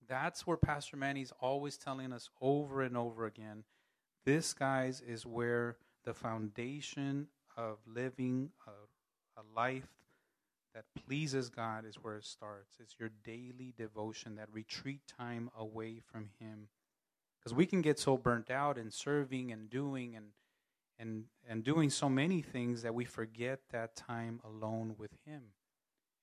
That's 0.07 0.47
where 0.47 0.57
Pastor 0.57 0.97
Manny's 0.97 1.33
always 1.39 1.77
telling 1.77 2.13
us 2.13 2.29
over 2.41 2.81
and 2.81 2.95
over 2.95 3.25
again. 3.25 3.63
This, 4.25 4.53
guys, 4.53 5.01
is 5.01 5.25
where 5.25 5.77
the 6.05 6.13
foundation 6.13 7.27
of 7.55 7.77
living 7.85 8.51
a, 8.65 9.41
a 9.41 9.43
life 9.55 9.87
that 10.73 10.85
pleases 11.05 11.49
God 11.49 11.85
is 11.85 11.95
where 11.95 12.17
it 12.17 12.25
starts. 12.25 12.77
It's 12.79 12.95
your 12.99 13.09
daily 13.25 13.73
devotion, 13.75 14.35
that 14.35 14.47
retreat 14.51 15.01
time 15.17 15.49
away 15.57 16.01
from 16.11 16.29
Him. 16.39 16.67
Because 17.39 17.53
we 17.55 17.65
can 17.65 17.81
get 17.81 17.99
so 17.99 18.15
burnt 18.15 18.51
out 18.51 18.77
in 18.77 18.91
serving 18.91 19.51
and 19.51 19.69
doing 19.69 20.15
and 20.15 20.27
and 20.99 21.25
and 21.47 21.63
doing 21.63 21.89
so 21.89 22.09
many 22.09 22.41
things 22.41 22.81
that 22.81 22.93
we 22.93 23.05
forget 23.05 23.59
that 23.71 23.95
time 23.95 24.39
alone 24.43 24.95
with 24.97 25.11
Him. 25.25 25.43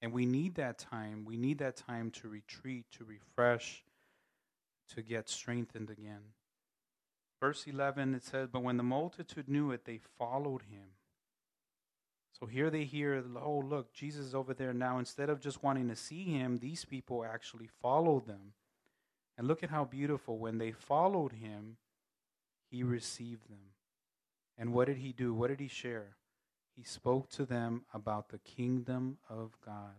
And 0.03 0.13
we 0.13 0.27
need 0.27 0.57
that 0.57 0.79
time. 0.79 1.25
We 1.25 1.37
need 1.37 1.59
that 1.59 1.77
time 1.77 2.11
to 2.13 2.29
retreat, 2.29 2.87
to 2.99 3.05
refresh, 3.05 3.85
to 4.95 5.03
get 5.03 5.29
strengthened 5.29 5.91
again. 5.91 6.21
Verse 7.41 7.67
11, 7.67 8.15
it 8.15 8.25
says, 8.25 8.49
But 8.53 8.63
when 8.63 8.77
the 8.77 8.83
multitude 8.83 9.49
knew 9.49 9.71
it, 9.71 9.85
they 9.85 10.01
followed 10.19 10.63
him. 10.63 10.95
So 12.39 12.47
here 12.47 12.69
they 12.69 12.85
hear, 12.85 13.23
oh, 13.41 13.59
look, 13.59 13.93
Jesus 13.93 14.27
is 14.27 14.35
over 14.35 14.55
there 14.55 14.75
now. 14.75 14.99
Instead 14.99 15.31
of 15.31 15.41
just 15.41 15.63
wanting 15.63 15.89
to 15.89 15.97
see 15.97 16.25
him, 16.25 16.59
these 16.59 16.85
people 16.85 17.25
actually 17.25 17.69
followed 17.81 18.27
them. 18.27 18.55
And 19.39 19.47
look 19.47 19.63
at 19.63 19.71
how 19.71 19.85
beautiful. 19.85 20.39
When 20.39 20.59
they 20.59 20.73
followed 20.73 21.33
him, 21.33 21.77
he 22.71 22.83
received 22.83 23.49
them. 23.49 23.73
And 24.59 24.73
what 24.73 24.87
did 24.87 24.99
he 24.99 25.13
do? 25.13 25.33
What 25.35 25.49
did 25.49 25.61
he 25.61 25.69
share? 25.69 26.17
He 26.77 26.83
spoke 26.83 27.31
to 27.31 27.45
them 27.45 27.85
about 27.93 28.29
the 28.29 28.39
kingdom 28.39 29.19
of 29.29 29.57
God. 29.65 29.95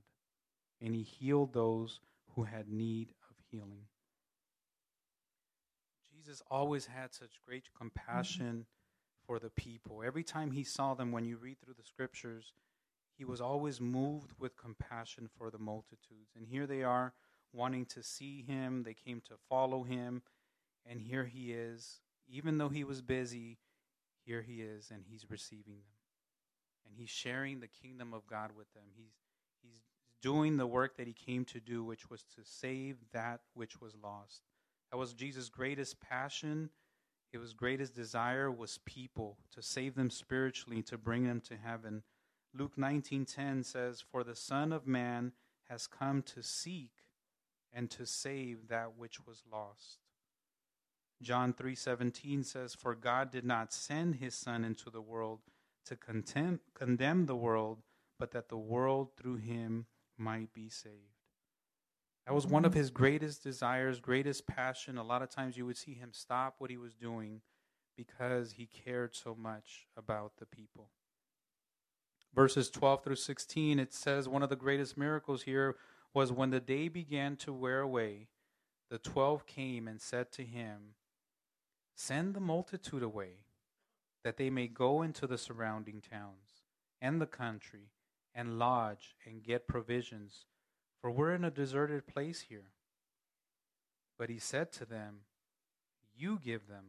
And 0.82 0.94
he 0.94 1.04
healed 1.04 1.54
those 1.54 2.02
who 2.36 2.44
had 2.44 2.68
need 2.68 3.10
of 3.30 3.38
healing. 3.50 3.88
Jesus 6.12 6.42
always 6.52 6.88
had 6.88 7.14
such 7.14 7.40
great 7.46 7.70
compassion 7.78 8.66
for 9.26 9.40
the 9.40 9.50
people. 9.50 10.04
Every 10.06 10.24
time 10.24 10.52
he 10.52 10.64
saw 10.64 10.94
them, 10.94 11.12
when 11.12 11.26
you 11.26 11.38
read 11.38 11.58
through 11.62 11.76
the 11.78 11.84
scriptures, 11.84 12.54
he 13.18 13.24
was 13.24 13.40
always 13.40 13.80
moved 13.80 14.32
with 14.38 14.58
compassion 14.58 15.30
for 15.38 15.50
the 15.50 15.58
multitudes. 15.58 16.36
And 16.36 16.46
here 16.46 16.68
they 16.68 16.84
are 16.84 17.14
wanting 17.54 17.86
to 17.86 18.04
see 18.04 18.42
him, 18.42 18.84
they 18.84 18.94
came 18.94 19.22
to 19.22 19.36
follow 19.50 19.84
him, 19.84 20.22
and 20.86 21.00
here 21.00 21.26
he 21.26 21.54
is. 21.54 22.02
Even 22.28 22.58
though 22.58 22.70
he 22.70 22.84
was 22.84 23.02
busy, 23.02 23.60
here 24.26 24.42
he 24.42 24.62
is, 24.62 24.92
and 24.92 25.04
he's 25.10 25.30
receiving 25.30 25.76
them. 25.76 25.95
And 26.86 26.96
he's 26.98 27.10
sharing 27.10 27.60
the 27.60 27.68
kingdom 27.68 28.14
of 28.14 28.28
God 28.28 28.52
with 28.56 28.72
them. 28.74 28.84
He's, 28.96 29.14
he's 29.62 29.82
doing 30.22 30.58
the 30.58 30.68
work 30.68 30.98
that 30.98 31.08
he 31.08 31.14
came 31.14 31.46
to 31.46 31.60
do, 31.60 31.84
which 31.84 32.10
was 32.10 32.24
to 32.36 32.42
save 32.44 32.98
that 33.14 33.42
which 33.54 33.82
was 33.82 33.96
lost. 34.02 34.42
That 34.92 34.98
was 34.98 35.14
Jesus' 35.14 35.50
greatest 35.50 36.00
passion 36.00 36.70
his 37.42 37.54
greatest 37.54 37.96
desire 37.96 38.52
was 38.52 38.80
people 38.86 39.38
to 39.52 39.62
save 39.62 39.96
them 39.96 40.10
spiritually, 40.10 40.82
to 40.84 40.98
bring 40.98 41.26
them 41.26 41.42
to 41.42 41.58
heaven. 41.58 42.04
Luke 42.54 42.78
19:10 42.78 43.64
says, 43.64 44.02
"For 44.02 44.24
the 44.24 44.36
Son 44.36 44.72
of 44.72 44.88
Man 44.88 45.34
has 45.64 45.88
come 45.88 46.24
to 46.24 46.42
seek 46.42 47.08
and 47.72 47.92
to 47.92 48.06
save 48.06 48.68
that 48.68 48.96
which 48.96 49.26
was 49.26 49.46
lost." 49.46 50.00
John 51.22 51.54
3:17 51.54 52.44
says, 52.44 52.76
"For 52.76 52.96
God 52.96 53.32
did 53.32 53.46
not 53.46 53.74
send 53.74 54.16
his 54.16 54.36
son 54.36 54.64
into 54.64 54.90
the 54.90 55.02
world 55.02 55.42
to 55.86 55.96
condemn, 55.96 56.60
condemn 56.74 57.26
the 57.26 57.36
world, 57.36 57.82
but 58.18 58.32
that 58.32 58.50
the 58.50 58.58
world 58.58 59.16
through 59.16 59.38
him 59.38 59.88
might 60.18 60.54
be 60.54 60.70
saved." 60.70 61.16
That 62.26 62.34
was 62.34 62.48
one 62.48 62.66
of 62.66 62.74
his 62.74 62.90
greatest 62.90 63.44
desires, 63.44 64.00
greatest 64.00 64.48
passion. 64.48 64.98
A 64.98 65.04
lot 65.04 65.22
of 65.22 65.30
times 65.30 65.58
you 65.58 65.66
would 65.66 65.78
see 65.78 65.94
him 65.94 66.12
stop 66.12 66.56
what 66.58 66.72
he 66.72 66.78
was 66.78 66.96
doing 66.96 67.42
because 67.96 68.54
he 68.54 68.66
cared 68.66 69.16
so 69.16 69.36
much 69.36 69.88
about 69.96 70.38
the 70.38 70.46
people. 70.46 70.90
Verses 72.34 72.70
12 72.70 73.04
through 73.04 73.16
16, 73.16 73.80
it 73.80 73.94
says 73.94 74.28
one 74.28 74.44
of 74.44 74.50
the 74.50 74.56
greatest 74.56 74.98
miracles 74.98 75.44
here 75.44 75.78
was 76.14 76.32
when 76.32 76.50
the 76.50 76.60
day 76.60 76.88
began 76.88 77.36
to 77.38 77.54
wear 77.54 77.80
away, 77.80 78.28
the 78.90 78.98
twelve 78.98 79.46
came 79.46 79.88
and 79.88 80.02
said 80.02 80.32
to 80.34 80.44
him, 80.44 80.96
Send 81.96 82.34
the 82.34 82.40
multitude 82.40 83.04
away, 83.04 83.45
that 84.26 84.38
they 84.38 84.50
may 84.50 84.66
go 84.66 85.04
into 85.04 85.28
the 85.28 85.38
surrounding 85.38 86.02
towns 86.02 86.64
and 87.00 87.22
the 87.22 87.28
country 87.28 87.92
and 88.34 88.58
lodge 88.58 89.16
and 89.24 89.44
get 89.44 89.68
provisions 89.68 90.46
for 91.00 91.12
we're 91.12 91.36
in 91.36 91.46
a 91.46 91.52
deserted 91.52 92.08
place 92.08 92.48
here. 92.50 92.72
But 94.18 94.32
he 94.32 94.40
said 94.40 94.72
to 94.74 94.86
them, 94.86 95.18
You 96.18 96.40
give 96.44 96.68
them 96.68 96.86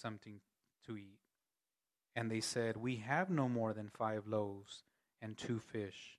something 0.00 0.38
to 0.86 0.96
eat. 0.96 1.18
And 2.14 2.30
they 2.30 2.40
said, 2.40 2.76
We 2.76 2.96
have 2.98 3.30
no 3.30 3.48
more 3.48 3.72
than 3.72 3.90
five 3.90 4.28
loaves 4.28 4.84
and 5.20 5.36
two 5.36 5.58
fish, 5.58 6.18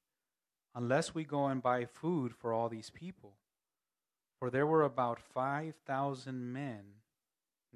unless 0.76 1.16
we 1.16 1.24
go 1.24 1.46
and 1.46 1.64
buy 1.64 1.86
food 1.86 2.36
for 2.36 2.52
all 2.52 2.68
these 2.68 2.90
people. 2.90 3.36
For 4.38 4.50
there 4.50 4.68
were 4.68 4.84
about 4.84 5.22
5,000 5.22 6.52
men, 6.52 6.84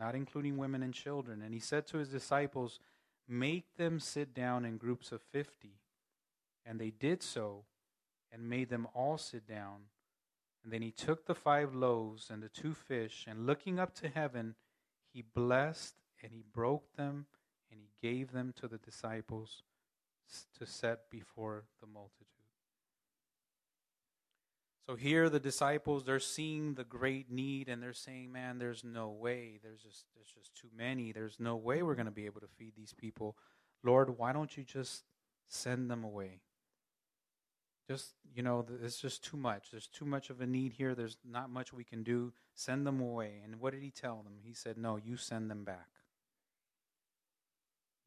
not 0.01 0.15
including 0.15 0.57
women 0.57 0.81
and 0.81 0.93
children. 0.93 1.43
And 1.43 1.53
he 1.53 1.59
said 1.59 1.85
to 1.87 1.99
his 1.99 2.09
disciples, 2.09 2.79
Make 3.27 3.77
them 3.77 3.99
sit 3.99 4.33
down 4.33 4.65
in 4.65 4.77
groups 4.77 5.11
of 5.11 5.21
fifty. 5.21 5.75
And 6.65 6.79
they 6.79 6.89
did 6.89 7.21
so 7.21 7.65
and 8.31 8.49
made 8.49 8.69
them 8.69 8.87
all 8.95 9.17
sit 9.17 9.47
down. 9.47 9.83
And 10.63 10.73
then 10.73 10.81
he 10.81 10.91
took 10.91 11.25
the 11.25 11.35
five 11.35 11.75
loaves 11.75 12.29
and 12.29 12.41
the 12.41 12.49
two 12.49 12.73
fish, 12.73 13.25
and 13.27 13.47
looking 13.47 13.79
up 13.79 13.95
to 13.95 14.09
heaven, 14.09 14.55
he 15.11 15.21
blessed 15.21 15.95
and 16.21 16.31
he 16.33 16.43
broke 16.53 16.95
them 16.95 17.25
and 17.71 17.79
he 17.79 17.89
gave 18.01 18.31
them 18.31 18.53
to 18.59 18.67
the 18.67 18.77
disciples 18.77 19.63
to 20.59 20.65
set 20.65 21.09
before 21.09 21.63
the 21.79 21.87
multitude. 21.87 22.40
So 24.91 24.97
here 24.97 25.29
the 25.29 25.39
disciples 25.39 26.03
they're 26.03 26.19
seeing 26.19 26.73
the 26.73 26.83
great 26.83 27.31
need 27.31 27.69
and 27.69 27.81
they're 27.81 27.93
saying, 27.93 28.29
"Man, 28.29 28.57
there's 28.57 28.83
no 28.83 29.07
way. 29.07 29.57
There's 29.63 29.81
just 29.81 30.03
there's 30.13 30.27
just 30.27 30.53
too 30.53 30.67
many. 30.75 31.13
There's 31.13 31.39
no 31.39 31.55
way 31.55 31.81
we're 31.81 31.95
going 31.95 32.07
to 32.07 32.11
be 32.11 32.25
able 32.25 32.41
to 32.41 32.49
feed 32.57 32.73
these 32.75 32.93
people. 32.93 33.37
Lord, 33.83 34.17
why 34.17 34.33
don't 34.33 34.57
you 34.57 34.65
just 34.65 35.05
send 35.47 35.89
them 35.89 36.03
away?" 36.03 36.41
just 37.87 38.15
you 38.35 38.43
know 38.43 38.65
it's 38.83 39.01
just 39.01 39.23
too 39.23 39.35
much 39.35 39.71
there's 39.71 39.87
too 39.87 40.05
much 40.05 40.29
of 40.29 40.39
a 40.39 40.45
need 40.45 40.71
here 40.73 40.93
there's 40.93 41.17
not 41.25 41.49
much 41.49 41.73
we 41.73 41.83
can 41.83 42.03
do 42.03 42.31
send 42.53 42.85
them 42.85 43.01
away 43.01 43.41
and 43.43 43.59
what 43.59 43.73
did 43.73 43.81
he 43.81 43.91
tell 43.91 44.21
them 44.23 44.35
he 44.43 44.53
said 44.53 44.77
no 44.77 44.97
you 44.97 45.17
send 45.17 45.49
them 45.49 45.65
back 45.65 45.89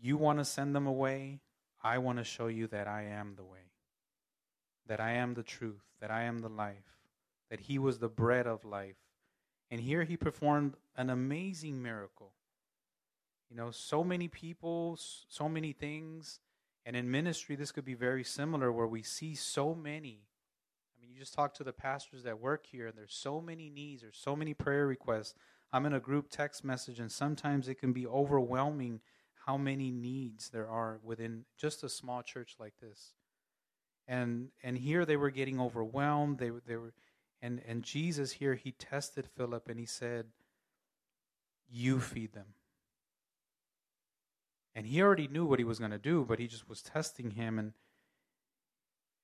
you 0.01 0.17
want 0.17 0.39
to 0.39 0.45
send 0.45 0.75
them 0.75 0.87
away 0.87 1.41
i 1.83 1.99
want 1.99 2.17
to 2.17 2.25
show 2.25 2.47
you 2.47 2.67
that 2.69 2.87
i 2.87 3.03
am 3.03 3.35
the 3.37 3.45
way 3.45 3.74
that 4.87 5.01
i 5.01 5.13
am 5.13 5.35
the 5.35 5.43
truth 5.43 5.83
that 6.01 6.11
i 6.11 6.23
am 6.23 6.41
the 6.41 6.49
life 6.49 6.99
that 7.51 7.61
he 7.61 7.79
was 7.79 7.99
the 7.99 8.09
bread 8.09 8.47
of 8.47 8.65
life 8.65 8.97
and 9.71 9.81
here 9.81 10.05
he 10.05 10.17
performed 10.17 10.75
an 10.97 11.11
amazing 11.11 11.83
miracle 11.83 12.33
you 13.51 13.57
know 13.57 13.71
so 13.71 14.05
many 14.05 14.29
people 14.29 14.99
so 15.29 15.49
many 15.49 15.73
things 15.73 16.41
And 16.87 16.97
in 16.97 17.11
ministry, 17.11 17.57
this 17.57 17.73
could 17.73 17.85
be 17.85 17.95
very 17.95 18.25
similar 18.25 18.71
where 18.71 18.87
we 18.87 19.03
see 19.03 19.35
so 19.35 19.75
many. 19.75 20.21
I 20.97 21.01
mean, 21.01 21.11
you 21.13 21.19
just 21.19 21.35
talk 21.35 21.55
to 21.55 21.65
the 21.65 21.73
pastors 21.73 22.25
that 22.25 22.41
work 22.41 22.67
here, 22.67 22.87
and 22.89 22.97
there's 22.97 23.15
so 23.15 23.41
many 23.41 23.71
needs, 23.71 24.03
there's 24.03 24.19
so 24.19 24.37
many 24.37 24.53
prayer 24.55 24.87
requests. 24.87 25.35
I'm 25.73 25.87
in 25.87 25.95
a 25.95 26.01
group 26.01 26.29
text 26.31 26.63
message, 26.65 27.01
and 27.01 27.11
sometimes 27.11 27.69
it 27.69 27.77
can 27.77 27.93
be 27.93 28.07
overwhelming 28.07 29.01
how 29.47 29.57
many 29.57 29.91
needs 29.91 30.51
there 30.51 30.69
are 30.69 31.01
within 31.03 31.45
just 31.57 31.83
a 31.85 31.89
small 31.89 32.23
church 32.23 32.57
like 32.59 32.75
this. 32.81 33.15
And 34.07 34.49
and 34.63 34.77
here 34.77 35.05
they 35.05 35.17
were 35.17 35.31
getting 35.31 35.61
overwhelmed. 35.61 36.39
They 36.39 36.51
they 36.67 36.77
were 36.77 36.93
and 37.41 37.63
and 37.67 37.83
Jesus 37.83 38.33
here 38.33 38.55
he 38.55 38.73
tested 38.73 39.27
Philip 39.37 39.69
and 39.69 39.79
he 39.79 39.87
said, 39.87 40.27
"You 41.69 42.01
feed 42.01 42.33
them." 42.33 42.55
And 44.75 44.87
he 44.87 45.01
already 45.01 45.29
knew 45.29 45.47
what 45.47 45.59
he 45.61 45.65
was 45.65 45.79
going 45.79 45.93
to 45.93 45.99
do, 45.99 46.25
but 46.25 46.39
he 46.39 46.49
just 46.49 46.69
was 46.69 46.83
testing 46.83 47.31
him 47.33 47.59
and 47.59 47.73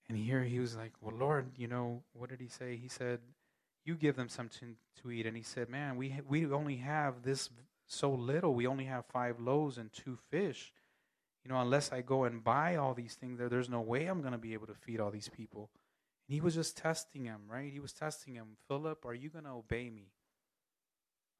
and 0.09 0.19
here 0.19 0.43
he 0.43 0.59
was 0.59 0.77
like, 0.77 0.93
"Well, 1.01 1.15
Lord, 1.15 1.53
you 1.57 1.69
know, 1.69 2.03
what 2.15 2.31
did 2.31 2.41
he 2.41 2.49
say? 2.49 2.77
He 2.77 2.89
said, 2.89 3.21
"You 3.85 3.95
give 3.95 4.17
them 4.17 4.29
something 4.29 4.77
to 5.03 5.11
eat." 5.13 5.25
And 5.27 5.37
he 5.37 5.43
said, 5.43 5.69
"Man, 5.69 5.97
we 5.97 6.21
we 6.27 6.47
only 6.47 6.77
have 6.77 7.23
this 7.23 7.49
so 7.87 8.13
little. 8.13 8.55
We 8.55 8.67
only 8.67 8.87
have 8.87 9.05
five 9.07 9.39
loaves 9.39 9.79
and 9.79 9.93
two 9.93 10.19
fish. 10.31 10.73
You 11.45 11.51
know, 11.51 11.61
unless 11.61 11.91
I 11.93 12.03
go 12.03 12.25
and 12.25 12.45
buy 12.45 12.77
all 12.77 12.95
these 12.95 13.15
things, 13.15 13.39
there, 13.39 13.49
there's 13.49 13.69
no 13.69 13.81
way 13.81 14.07
I'm 14.07 14.21
going 14.21 14.33
to 14.33 14.39
be 14.39 14.53
able 14.53 14.67
to 14.67 14.75
feed 14.75 15.01
all 15.01 15.11
these 15.11 15.29
people." 15.29 15.71
And 16.29 16.35
he 16.35 16.41
was 16.41 16.55
just 16.55 16.77
testing 16.77 17.25
him, 17.25 17.41
right? 17.49 17.73
He 17.73 17.81
was 17.81 17.93
testing 17.93 18.35
him. 18.35 18.57
Philip, 18.69 19.05
are 19.05 19.15
you 19.15 19.31
going 19.31 19.45
to 19.45 19.51
obey 19.51 19.91
me? 19.91 20.13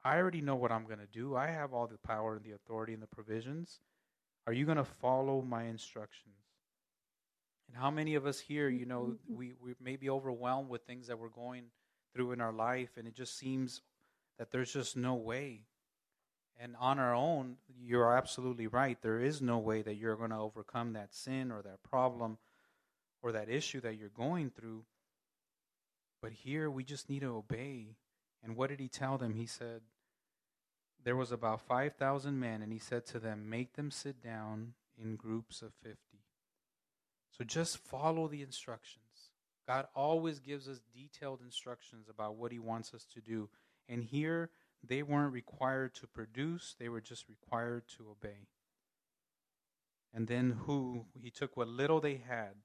I 0.03 0.17
already 0.17 0.41
know 0.41 0.55
what 0.55 0.71
I'm 0.71 0.85
going 0.85 0.99
to 0.99 1.05
do. 1.05 1.35
I 1.35 1.47
have 1.47 1.73
all 1.73 1.87
the 1.87 1.97
power 1.97 2.35
and 2.35 2.43
the 2.43 2.53
authority 2.53 2.93
and 2.93 3.03
the 3.03 3.07
provisions. 3.07 3.79
Are 4.47 4.53
you 4.53 4.65
going 4.65 4.77
to 4.77 4.83
follow 4.83 5.41
my 5.41 5.65
instructions? 5.65 6.35
And 7.67 7.77
how 7.77 7.91
many 7.91 8.15
of 8.15 8.25
us 8.25 8.39
here, 8.39 8.67
you 8.67 8.85
know, 8.85 9.15
we, 9.29 9.53
we 9.63 9.75
may 9.79 9.95
be 9.95 10.09
overwhelmed 10.09 10.69
with 10.69 10.81
things 10.83 11.07
that 11.07 11.19
we're 11.19 11.29
going 11.29 11.65
through 12.13 12.31
in 12.31 12.41
our 12.41 12.51
life, 12.51 12.89
and 12.97 13.07
it 13.07 13.13
just 13.15 13.37
seems 13.37 13.81
that 14.37 14.51
there's 14.51 14.73
just 14.73 14.97
no 14.97 15.13
way. 15.13 15.61
And 16.61 16.75
on 16.79 16.99
our 16.99 17.15
own, 17.15 17.55
you're 17.83 18.15
absolutely 18.15 18.67
right. 18.67 19.01
There 19.01 19.19
is 19.19 19.41
no 19.41 19.57
way 19.57 19.81
that 19.81 19.95
you're 19.95 20.15
going 20.15 20.29
to 20.29 20.37
overcome 20.37 20.93
that 20.93 21.15
sin 21.15 21.51
or 21.51 21.63
that 21.63 21.81
problem 21.81 22.37
or 23.23 23.31
that 23.31 23.49
issue 23.49 23.81
that 23.81 23.97
you're 23.97 24.09
going 24.09 24.51
through. 24.51 24.83
But 26.21 26.33
here, 26.33 26.69
we 26.69 26.83
just 26.83 27.09
need 27.09 27.21
to 27.21 27.35
obey. 27.35 27.95
And 28.43 28.55
what 28.55 28.69
did 28.69 28.79
he 28.79 28.87
tell 28.87 29.17
them? 29.17 29.33
He 29.33 29.47
said, 29.47 29.81
There 31.03 31.15
was 31.15 31.31
about 31.31 31.61
5,000 31.61 32.39
men, 32.39 32.61
and 32.61 32.71
he 32.71 32.77
said 32.77 33.07
to 33.07 33.19
them, 33.19 33.49
Make 33.49 33.73
them 33.73 33.89
sit 33.89 34.21
down 34.21 34.73
in 35.01 35.15
groups 35.15 35.63
of 35.63 35.73
50. 35.81 35.97
So 37.35 37.43
just 37.43 37.79
follow 37.79 38.27
the 38.27 38.43
instructions. 38.43 39.01
God 39.67 39.87
always 39.95 40.39
gives 40.39 40.67
us 40.67 40.81
detailed 40.93 41.41
instructions 41.41 42.07
about 42.07 42.35
what 42.35 42.51
He 42.51 42.59
wants 42.59 42.93
us 42.93 43.05
to 43.13 43.21
do. 43.21 43.49
And 43.87 44.03
here, 44.03 44.49
they 44.85 45.03
weren't 45.03 45.33
required 45.33 45.93
to 45.95 46.07
produce, 46.07 46.75
they 46.79 46.89
were 46.89 47.01
just 47.01 47.29
required 47.29 47.83
to 47.97 48.09
obey. 48.09 48.47
And 50.13 50.27
then 50.27 50.57
who? 50.65 51.05
He 51.21 51.29
took 51.29 51.55
what 51.55 51.67
little 51.67 52.01
they 52.01 52.21
had. 52.27 52.55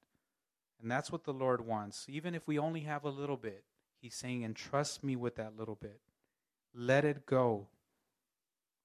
And 0.81 0.91
that's 0.91 1.11
what 1.11 1.23
the 1.23 1.33
Lord 1.33 1.65
wants. 1.65 2.05
Even 2.09 2.35
if 2.35 2.47
we 2.47 2.59
only 2.59 2.81
have 2.81 3.03
a 3.03 3.09
little 3.09 3.37
bit, 3.37 3.63
He's 3.99 4.15
saying, 4.15 4.43
entrust 4.43 5.03
me 5.03 5.15
with 5.15 5.35
that 5.37 5.57
little 5.57 5.75
bit. 5.75 6.01
Let 6.73 7.03
it 7.03 7.25
go. 7.25 7.67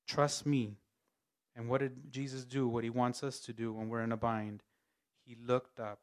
Trust 0.06 0.46
me. 0.46 0.78
And 1.54 1.68
what 1.68 1.80
did 1.80 2.10
Jesus 2.10 2.44
do? 2.44 2.66
What 2.66 2.84
He 2.84 2.90
wants 2.90 3.22
us 3.22 3.40
to 3.40 3.52
do 3.52 3.72
when 3.72 3.88
we're 3.88 4.02
in 4.02 4.12
a 4.12 4.16
bind? 4.16 4.62
he 5.24 5.36
looked 5.46 5.80
up. 5.80 6.00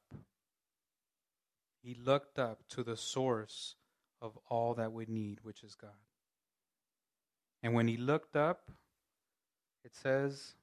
He 1.82 1.94
looked 1.94 2.40
up 2.40 2.68
to 2.70 2.84
the 2.84 2.98
source 2.98 3.76
of 4.22 4.38
all 4.50 4.74
that 4.76 4.92
we 4.92 5.06
need, 5.08 5.40
which 5.44 5.64
is 5.64 5.76
God. 5.76 5.92
And 7.62 7.74
when 7.74 7.88
he 7.88 7.98
looked 7.98 8.36
up, 8.36 8.72
it 9.84 9.94
says, 9.94 10.54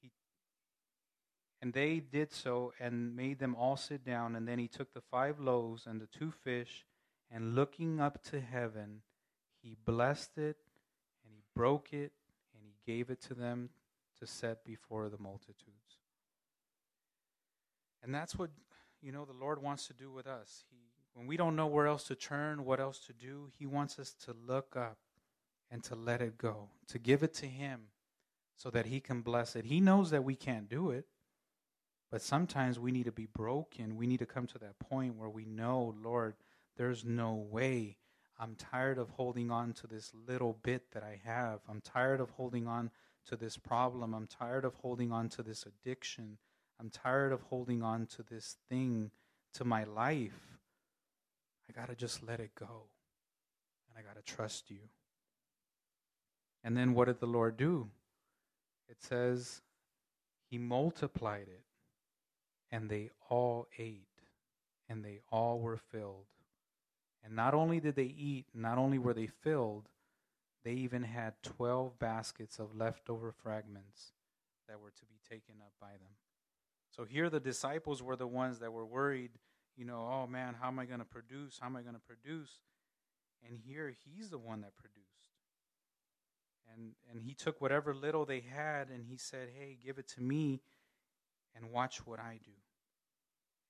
he, 0.00 0.10
and 1.62 1.72
they 1.72 2.00
did 2.00 2.32
so 2.32 2.72
and 2.80 3.14
made 3.14 3.38
them 3.38 3.54
all 3.54 3.76
sit 3.76 4.04
down. 4.04 4.34
And 4.34 4.46
then 4.46 4.58
he 4.58 4.68
took 4.68 4.92
the 4.92 5.00
five 5.00 5.38
loaves 5.38 5.86
and 5.86 6.00
the 6.00 6.06
two 6.06 6.30
fish, 6.30 6.84
and 7.30 7.54
looking 7.54 8.00
up 8.00 8.22
to 8.24 8.40
heaven, 8.40 9.02
he 9.62 9.76
blessed 9.84 10.38
it, 10.38 10.56
and 11.24 11.32
he 11.32 11.42
broke 11.54 11.92
it, 11.92 12.12
and 12.54 12.62
he 12.64 12.92
gave 12.92 13.10
it 13.10 13.20
to 13.22 13.34
them 13.34 13.70
to 14.20 14.26
set 14.26 14.64
before 14.64 15.08
the 15.08 15.18
multitudes. 15.18 15.98
And 18.02 18.14
that's 18.14 18.36
what, 18.36 18.50
you 19.02 19.12
know, 19.12 19.24
the 19.24 19.32
Lord 19.32 19.62
wants 19.62 19.86
to 19.88 19.92
do 19.92 20.10
with 20.10 20.26
us. 20.26 20.64
He, 20.70 20.76
when 21.14 21.26
we 21.26 21.36
don't 21.36 21.56
know 21.56 21.66
where 21.66 21.86
else 21.86 22.04
to 22.04 22.14
turn, 22.14 22.64
what 22.64 22.78
else 22.78 23.00
to 23.06 23.12
do, 23.12 23.48
He 23.58 23.66
wants 23.66 23.98
us 23.98 24.14
to 24.24 24.34
look 24.46 24.76
up 24.76 24.98
and 25.70 25.82
to 25.84 25.94
let 25.94 26.20
it 26.20 26.38
go, 26.38 26.68
to 26.88 26.98
give 26.98 27.22
it 27.22 27.34
to 27.34 27.46
Him 27.46 27.88
so 28.56 28.70
that 28.70 28.86
He 28.86 29.00
can 29.00 29.22
bless 29.22 29.56
it. 29.56 29.66
He 29.66 29.80
knows 29.80 30.10
that 30.10 30.24
we 30.24 30.34
can't 30.34 30.68
do 30.68 30.90
it, 30.90 31.06
but 32.10 32.22
sometimes 32.22 32.78
we 32.78 32.92
need 32.92 33.04
to 33.04 33.12
be 33.12 33.26
broken. 33.26 33.96
We 33.96 34.06
need 34.06 34.20
to 34.20 34.26
come 34.26 34.46
to 34.48 34.58
that 34.58 34.78
point 34.78 35.16
where 35.16 35.28
we 35.28 35.44
know, 35.44 35.94
Lord, 36.02 36.34
there's 36.76 37.04
no 37.04 37.34
way. 37.34 37.96
I'm 38.38 38.54
tired 38.54 38.98
of 38.98 39.10
holding 39.10 39.50
on 39.50 39.72
to 39.74 39.86
this 39.86 40.12
little 40.28 40.58
bit 40.62 40.92
that 40.92 41.02
I 41.02 41.20
have. 41.24 41.60
I'm 41.68 41.80
tired 41.80 42.20
of 42.20 42.30
holding 42.30 42.66
on 42.66 42.90
to 43.26 43.36
this 43.36 43.56
problem. 43.56 44.14
I'm 44.14 44.26
tired 44.26 44.64
of 44.64 44.74
holding 44.74 45.10
on 45.10 45.28
to 45.30 45.42
this 45.42 45.64
addiction. 45.66 46.38
I'm 46.78 46.90
tired 46.90 47.32
of 47.32 47.42
holding 47.42 47.82
on 47.82 48.06
to 48.06 48.22
this 48.22 48.56
thing, 48.68 49.10
to 49.54 49.64
my 49.64 49.84
life. 49.84 50.58
I 51.68 51.72
got 51.72 51.88
to 51.88 51.96
just 51.96 52.22
let 52.22 52.40
it 52.40 52.54
go. 52.54 52.88
And 53.88 53.98
I 53.98 54.02
got 54.02 54.16
to 54.16 54.32
trust 54.32 54.70
you. 54.70 54.80
And 56.66 56.76
then 56.76 56.94
what 56.94 57.04
did 57.04 57.20
the 57.20 57.26
Lord 57.26 57.56
do? 57.56 57.86
It 58.88 59.00
says, 59.00 59.62
He 60.50 60.58
multiplied 60.58 61.46
it, 61.46 61.62
and 62.72 62.90
they 62.90 63.10
all 63.30 63.68
ate, 63.78 64.08
and 64.88 65.04
they 65.04 65.20
all 65.30 65.60
were 65.60 65.76
filled. 65.76 66.26
And 67.24 67.36
not 67.36 67.54
only 67.54 67.78
did 67.78 67.94
they 67.94 68.12
eat, 68.18 68.46
not 68.52 68.78
only 68.78 68.98
were 68.98 69.14
they 69.14 69.28
filled, 69.28 69.88
they 70.64 70.72
even 70.72 71.04
had 71.04 71.34
12 71.44 72.00
baskets 72.00 72.58
of 72.58 72.74
leftover 72.76 73.30
fragments 73.30 74.10
that 74.68 74.80
were 74.80 74.90
to 74.90 75.06
be 75.06 75.20
taken 75.30 75.54
up 75.60 75.72
by 75.80 75.92
them. 75.92 76.16
So 76.90 77.04
here 77.04 77.30
the 77.30 77.38
disciples 77.38 78.02
were 78.02 78.16
the 78.16 78.26
ones 78.26 78.58
that 78.58 78.72
were 78.72 78.86
worried, 78.86 79.30
you 79.76 79.84
know, 79.84 80.00
oh 80.00 80.26
man, 80.26 80.56
how 80.60 80.66
am 80.66 80.80
I 80.80 80.86
going 80.86 80.98
to 80.98 81.04
produce? 81.04 81.58
How 81.60 81.68
am 81.68 81.76
I 81.76 81.82
going 81.82 81.94
to 81.94 82.00
produce? 82.00 82.50
And 83.48 83.56
here 83.56 83.94
he's 84.04 84.30
the 84.30 84.38
one 84.38 84.62
that 84.62 84.74
produced. 84.74 85.35
And 86.72 86.92
and 87.10 87.22
he 87.22 87.34
took 87.34 87.60
whatever 87.60 87.94
little 87.94 88.24
they 88.24 88.40
had 88.40 88.88
and 88.88 89.04
he 89.04 89.16
said, 89.16 89.48
"Hey, 89.56 89.78
give 89.82 89.98
it 89.98 90.08
to 90.08 90.22
me 90.22 90.60
and 91.54 91.70
watch 91.70 92.06
what 92.06 92.20
I 92.20 92.38
do." 92.44 92.52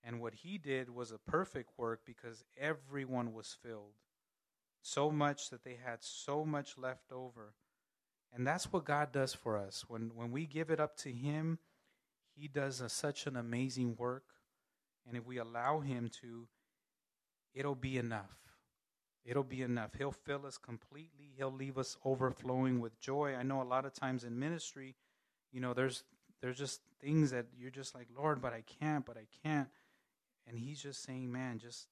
And 0.03 0.21
what 0.21 0.35
he 0.35 0.59
did 0.59 0.91
was 0.91 1.11
a 1.11 1.19
perfect 1.19 1.71
work 1.77 2.01
because 2.05 2.45
everyone 2.57 3.33
was 3.33 3.57
filled. 3.61 3.95
So 4.83 5.11
much 5.11 5.51
that 5.51 5.65
they 5.65 5.77
had 5.85 6.03
so 6.03 6.45
much 6.45 6.79
left 6.79 7.11
over. 7.11 7.55
And 8.33 8.47
that's 8.47 8.73
what 8.73 8.85
God 8.85 9.13
does 9.13 9.35
for 9.35 9.57
us. 9.57 9.85
When 9.89 10.13
when 10.15 10.31
we 10.33 10.47
give 10.47 10.71
it 10.71 10.81
up 10.81 10.97
to 10.99 11.11
him, 11.11 11.59
he 12.37 12.49
does 12.49 12.81
a, 12.81 12.89
such 12.89 13.27
an 13.27 13.37
amazing 13.37 13.97
work. 13.97 14.25
And 15.07 15.17
if 15.17 15.25
we 15.27 15.39
allow 15.39 15.81
Him 15.81 16.11
to, 16.21 16.49
it'll 17.55 17.75
be 17.75 17.97
enough. 17.97 18.46
It'll 19.27 19.43
be 19.43 19.63
enough. 19.63 19.91
He'll 19.99 20.13
fill 20.13 20.47
us 20.47 20.57
completely. 20.57 21.33
He'll 21.37 21.53
leave 21.53 21.79
us 21.79 21.97
overflowing 22.05 22.81
with 22.81 23.01
joy. 23.01 23.35
I 23.35 23.43
know 23.43 23.61
a 23.61 23.65
lot 23.65 23.85
of 23.85 23.93
times 23.93 24.23
in 24.23 24.39
ministry, 24.39 24.95
you 25.53 25.61
know, 25.61 25.75
there's 25.75 26.05
there's 26.41 26.59
just 26.59 26.81
things 27.01 27.33
that 27.33 27.47
you're 27.59 27.71
just 27.71 27.95
like, 27.95 28.07
Lord, 28.17 28.41
but 28.41 28.53
I 28.53 28.63
can't, 28.81 29.05
but 29.05 29.17
I 29.17 29.27
can't. 29.43 29.69
And 30.47 30.57
he's 30.57 30.81
just 30.81 31.03
saying, 31.03 31.33
man, 31.33 31.59
just 31.59 31.89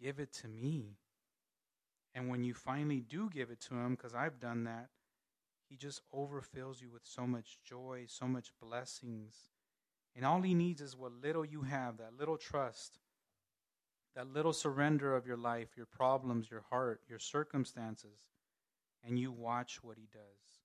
give 0.00 0.18
it 0.18 0.32
to 0.34 0.48
me. 0.48 0.98
And 2.14 2.28
when 2.28 2.44
you 2.44 2.52
finally 2.52 3.00
do 3.00 3.30
give 3.30 3.50
it 3.50 3.60
to 3.62 3.74
him, 3.74 3.94
because 3.94 4.14
I've 4.14 4.38
done 4.38 4.64
that, 4.64 4.88
he 5.68 5.76
just 5.76 6.02
overfills 6.14 6.80
you 6.80 6.90
with 6.90 7.04
so 7.04 7.26
much 7.26 7.58
joy, 7.64 8.04
so 8.06 8.26
much 8.26 8.52
blessings. 8.60 9.34
And 10.14 10.24
all 10.24 10.42
he 10.42 10.54
needs 10.54 10.80
is 10.80 10.96
what 10.96 11.12
little 11.22 11.44
you 11.44 11.62
have, 11.62 11.98
that 11.98 12.18
little 12.18 12.36
trust, 12.36 12.98
that 14.16 14.32
little 14.32 14.54
surrender 14.54 15.14
of 15.14 15.26
your 15.26 15.36
life, 15.36 15.76
your 15.76 15.86
problems, 15.86 16.50
your 16.50 16.64
heart, 16.70 17.02
your 17.06 17.18
circumstances, 17.18 18.24
and 19.04 19.18
you 19.18 19.30
watch 19.30 19.84
what 19.84 19.98
he 19.98 20.08
does. 20.10 20.62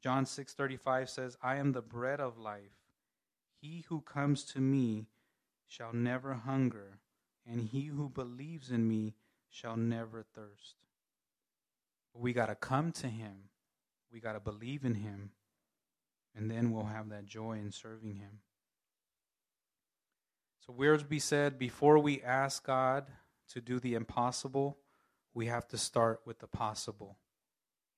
John 0.00 0.26
6:35 0.26 1.08
says, 1.08 1.38
"I 1.40 1.56
am 1.56 1.72
the 1.72 1.80
bread 1.80 2.20
of 2.20 2.36
life. 2.36 2.76
He 3.54 3.82
who 3.82 4.00
comes 4.00 4.44
to 4.46 4.60
me 4.60 5.06
shall 5.64 5.92
never 5.92 6.34
hunger, 6.34 6.98
and 7.46 7.62
he 7.62 7.86
who 7.86 8.08
believes 8.08 8.72
in 8.72 8.88
me 8.88 9.14
shall 9.48 9.76
never 9.76 10.24
thirst." 10.24 10.84
We 12.12 12.32
got 12.32 12.46
to 12.46 12.56
come 12.56 12.90
to 12.92 13.08
him. 13.08 13.50
We 14.10 14.18
got 14.18 14.32
to 14.32 14.40
believe 14.40 14.84
in 14.84 14.96
him, 14.96 15.32
and 16.34 16.50
then 16.50 16.72
we'll 16.72 16.86
have 16.86 17.08
that 17.10 17.26
joy 17.26 17.58
in 17.58 17.70
serving 17.70 18.16
him. 18.16 18.42
So, 20.64 20.72
Wiersbe 20.72 21.20
said, 21.20 21.58
before 21.58 21.98
we 21.98 22.22
ask 22.22 22.64
God 22.64 23.06
to 23.48 23.60
do 23.60 23.80
the 23.80 23.94
impossible, 23.94 24.78
we 25.34 25.46
have 25.46 25.66
to 25.68 25.78
start 25.78 26.20
with 26.24 26.38
the 26.38 26.46
possible 26.46 27.18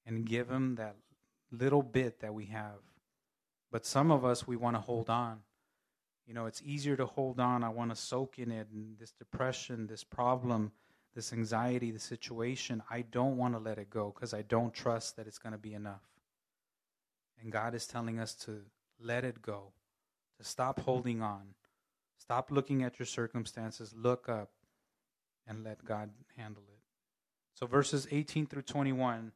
and 0.07 0.25
give 0.25 0.51
Him 0.51 0.77
that 0.77 0.97
little 1.51 1.83
bit 1.83 2.21
that 2.21 2.33
we 2.33 2.47
have. 2.47 2.79
But 3.71 3.85
some 3.85 4.11
of 4.11 4.25
us, 4.25 4.47
we 4.47 4.57
want 4.57 4.77
to 4.77 4.81
hold 4.81 5.11
on. 5.11 5.41
You 6.27 6.33
know, 6.33 6.47
it's 6.47 6.63
easier 6.65 6.97
to 6.97 7.05
hold 7.05 7.39
on. 7.39 7.63
I 7.63 7.69
want 7.69 7.91
to 7.91 7.97
soak 7.97 8.39
in 8.39 8.51
it. 8.51 8.69
And 8.73 8.99
this 8.99 9.13
depression, 9.13 9.87
this 9.87 10.03
problem, 10.03 10.73
this 11.15 11.35
anxiety, 11.35 11.91
the 11.91 11.99
situation, 11.99 12.83
I 12.89 13.03
don't 13.03 13.37
want 13.37 13.53
to 13.55 13.59
let 13.59 13.77
it 13.77 13.91
go 13.91 14.11
because 14.15 14.33
I 14.33 14.41
don't 14.41 14.73
trust 14.73 15.17
that 15.17 15.27
it's 15.27 15.39
going 15.39 15.53
to 15.53 15.59
be 15.59 15.75
enough. 15.75 16.03
And 17.43 17.53
God 17.53 17.75
is 17.75 17.87
telling 17.87 18.19
us 18.19 18.35
to 18.47 18.63
let 18.99 19.23
it 19.23 19.43
go, 19.43 19.73
to 20.39 20.45
stop 20.45 20.81
holding 20.81 21.21
on, 21.21 21.43
stop 22.25 22.51
looking 22.51 22.83
at 22.83 22.99
your 22.99 23.07
circumstances, 23.07 23.95
look 23.97 24.29
up, 24.29 24.51
and 25.47 25.65
let 25.65 25.85
God 25.85 26.11
handle 26.37 26.63
it. 26.69 26.81
So, 27.55 27.67
verses 27.67 28.09
18 28.11 28.47
through 28.47 28.63
21, 28.63 29.33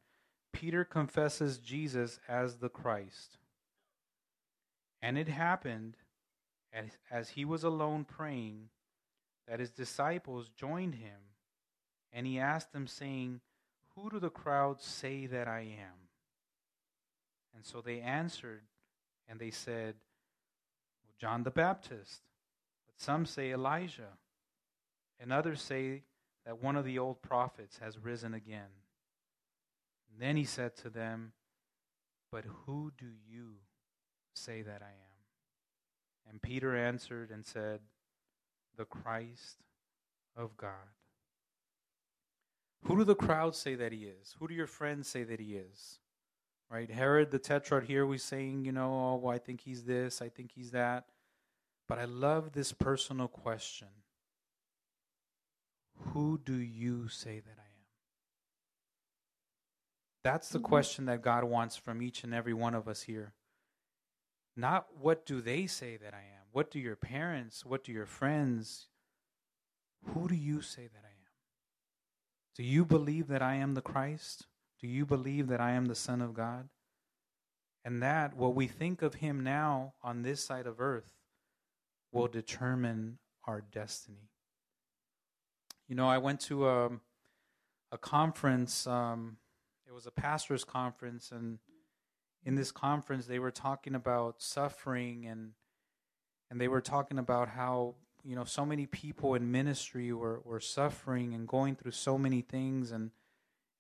Peter 0.53 0.85
confesses 0.85 1.59
Jesus 1.59 2.19
as 2.29 2.57
the 2.57 2.69
Christ. 2.69 3.39
And 5.01 5.17
it 5.17 5.29
happened 5.29 5.97
as, 6.73 6.87
as 7.11 7.31
he 7.31 7.45
was 7.45 7.63
alone 7.63 8.05
praying 8.05 8.71
that 9.47 9.61
his 9.61 9.71
disciples 9.71 10.49
joined 10.49 10.97
him, 10.97 11.21
and 12.13 12.27
he 12.27 12.39
asked 12.39 12.73
them, 12.73 12.87
saying, 12.87 13.41
Who 13.95 14.11
do 14.11 14.19
the 14.19 14.31
crowds 14.31 14.85
say 14.85 15.27
that 15.27 15.47
I 15.47 15.61
am? 15.61 16.09
And 17.55 17.65
so 17.65 17.81
they 17.81 18.01
answered, 18.01 18.63
and 19.29 19.39
they 19.39 19.51
said, 19.51 19.95
well, 21.05 21.15
John 21.19 21.43
the 21.43 21.51
Baptist, 21.51 22.23
some 22.99 23.25
say 23.25 23.53
Elijah, 23.53 24.19
and 25.21 25.33
others 25.33 25.63
say 25.63 26.03
that 26.45 26.63
one 26.63 26.77
of 26.77 26.85
the 26.85 26.99
old 26.99 27.23
prophets 27.23 27.79
has 27.79 27.99
risen 27.99 28.35
again. 28.35 28.73
And 30.11 30.21
then 30.21 30.37
he 30.37 30.45
said 30.45 30.77
to 30.79 30.91
them, 30.91 31.33
But 32.33 32.45
who 32.45 32.93
do 32.99 33.07
you 33.29 33.55
say 34.35 34.63
that 34.63 34.83
I 34.83 34.91
am? 34.91 36.29
And 36.29 36.43
Peter 36.43 36.77
answered 36.77 37.31
and 37.31 37.47
said, 37.47 37.81
The 38.77 38.85
Christ 38.85 39.59
of 40.37 40.57
God. 40.57 40.73
Who 42.85 42.97
do 42.97 43.05
the 43.05 43.15
crowds 43.15 43.59
say 43.59 43.75
that 43.77 43.93
he 43.93 44.05
is? 44.05 44.35
Who 44.39 44.49
do 44.49 44.55
your 44.55 44.67
friends 44.67 45.09
say 45.09 45.25
that 45.25 45.41
he 45.41 45.57
is? 45.57 45.99
Right? 46.71 46.91
Herod 46.91 47.31
the 47.31 47.39
Tetrarch 47.39 47.87
here 47.87 48.07
was 48.07 48.23
saying, 48.23 48.65
you 48.65 48.73
know, 48.73 48.93
oh, 48.93 49.21
well, 49.23 49.35
I 49.35 49.39
think 49.39 49.61
he's 49.61 49.85
this, 49.85 50.21
I 50.21 50.29
think 50.29 50.53
he's 50.53 50.73
that. 50.73 51.07
But 51.89 51.99
I 51.99 52.05
love 52.05 52.53
this 52.53 52.73
personal 52.73 53.29
question 53.29 53.89
Who 56.13 56.39
do 56.45 56.57
you 56.57 57.09
say 57.09 57.41
that 57.41 57.57
I 57.59 57.63
am? 57.63 57.69
That's 60.23 60.51
the 60.51 60.59
mm-hmm. 60.59 60.67
question 60.67 61.07
that 61.07 61.23
God 61.23 61.45
wants 61.45 61.77
from 61.77 62.03
each 62.03 62.25
and 62.25 62.35
every 62.35 62.53
one 62.53 62.75
of 62.75 62.87
us 62.87 63.03
here. 63.03 63.33
Not 64.57 64.87
what 65.01 65.25
do 65.25 65.41
they 65.41 65.67
say 65.67 65.97
that 65.97 66.13
I 66.13 66.19
am? 66.19 66.47
What 66.53 66.71
do 66.71 66.79
your 66.79 66.97
parents, 66.97 67.65
what 67.65 67.85
do 67.85 67.93
your 67.93 68.07
friends, 68.07 68.89
who 70.07 70.29
do 70.29 70.35
you 70.35 70.61
say 70.61 70.83
that 70.83 71.05
I 71.05 71.11
am? 71.11 71.19
Do 72.57 72.65
you 72.65 72.85
believe 72.85 73.29
that 73.29 73.43
I 73.43 73.55
am 73.55 73.75
the 73.75 73.81
Christ? 73.81 74.47
Do 74.81 74.89
you 74.89 75.07
believe 75.07 75.47
that 75.49 75.61
I 75.61 75.73
am 75.73 75.87
the 75.87 75.95
Son 75.95 76.21
of 76.21 76.35
God? 76.35 76.69
And 77.85 78.03
that 78.03 78.35
what 78.35 78.55
we 78.55 78.67
think 78.67 79.01
of 79.01 79.15
him 79.15 79.45
now 79.45 79.95
on 80.03 80.23
this 80.23 80.45
side 80.45 80.67
of 80.67 80.81
earth 80.81 81.18
will 82.13 82.29
determine 82.29 83.19
our 83.45 83.61
destiny. 83.61 84.31
You 85.89 85.95
know, 85.95 86.09
I 86.09 86.19
went 86.19 86.41
to 86.43 86.69
a, 86.69 86.91
a 87.93 87.99
conference, 87.99 88.87
um, 88.87 89.39
it 89.87 89.93
was 89.93 90.07
a 90.07 90.11
pastor's 90.11 90.65
conference, 90.65 91.33
and 91.33 91.59
in 92.45 92.55
this 92.55 92.73
conference 92.73 93.27
they 93.27 93.39
were 93.39 93.51
talking 93.51 93.95
about 93.95 94.41
suffering 94.41 95.27
and 95.27 95.53
and 96.51 96.61
they 96.61 96.69
were 96.69 96.81
talking 96.81 97.19
about 97.19 97.49
how 97.49 97.95
you 98.25 98.35
know 98.35 98.45
so 98.45 98.65
many 98.65 98.87
people 98.87 99.35
in 99.35 99.51
ministry 99.51 100.13
were, 100.13 100.41
were 100.45 100.61
suffering 100.61 101.35
and 101.35 101.47
going 101.47 101.75
through 101.75 101.91
so 101.91 102.17
many 102.17 102.41
things 102.41 102.93
and 102.93 103.11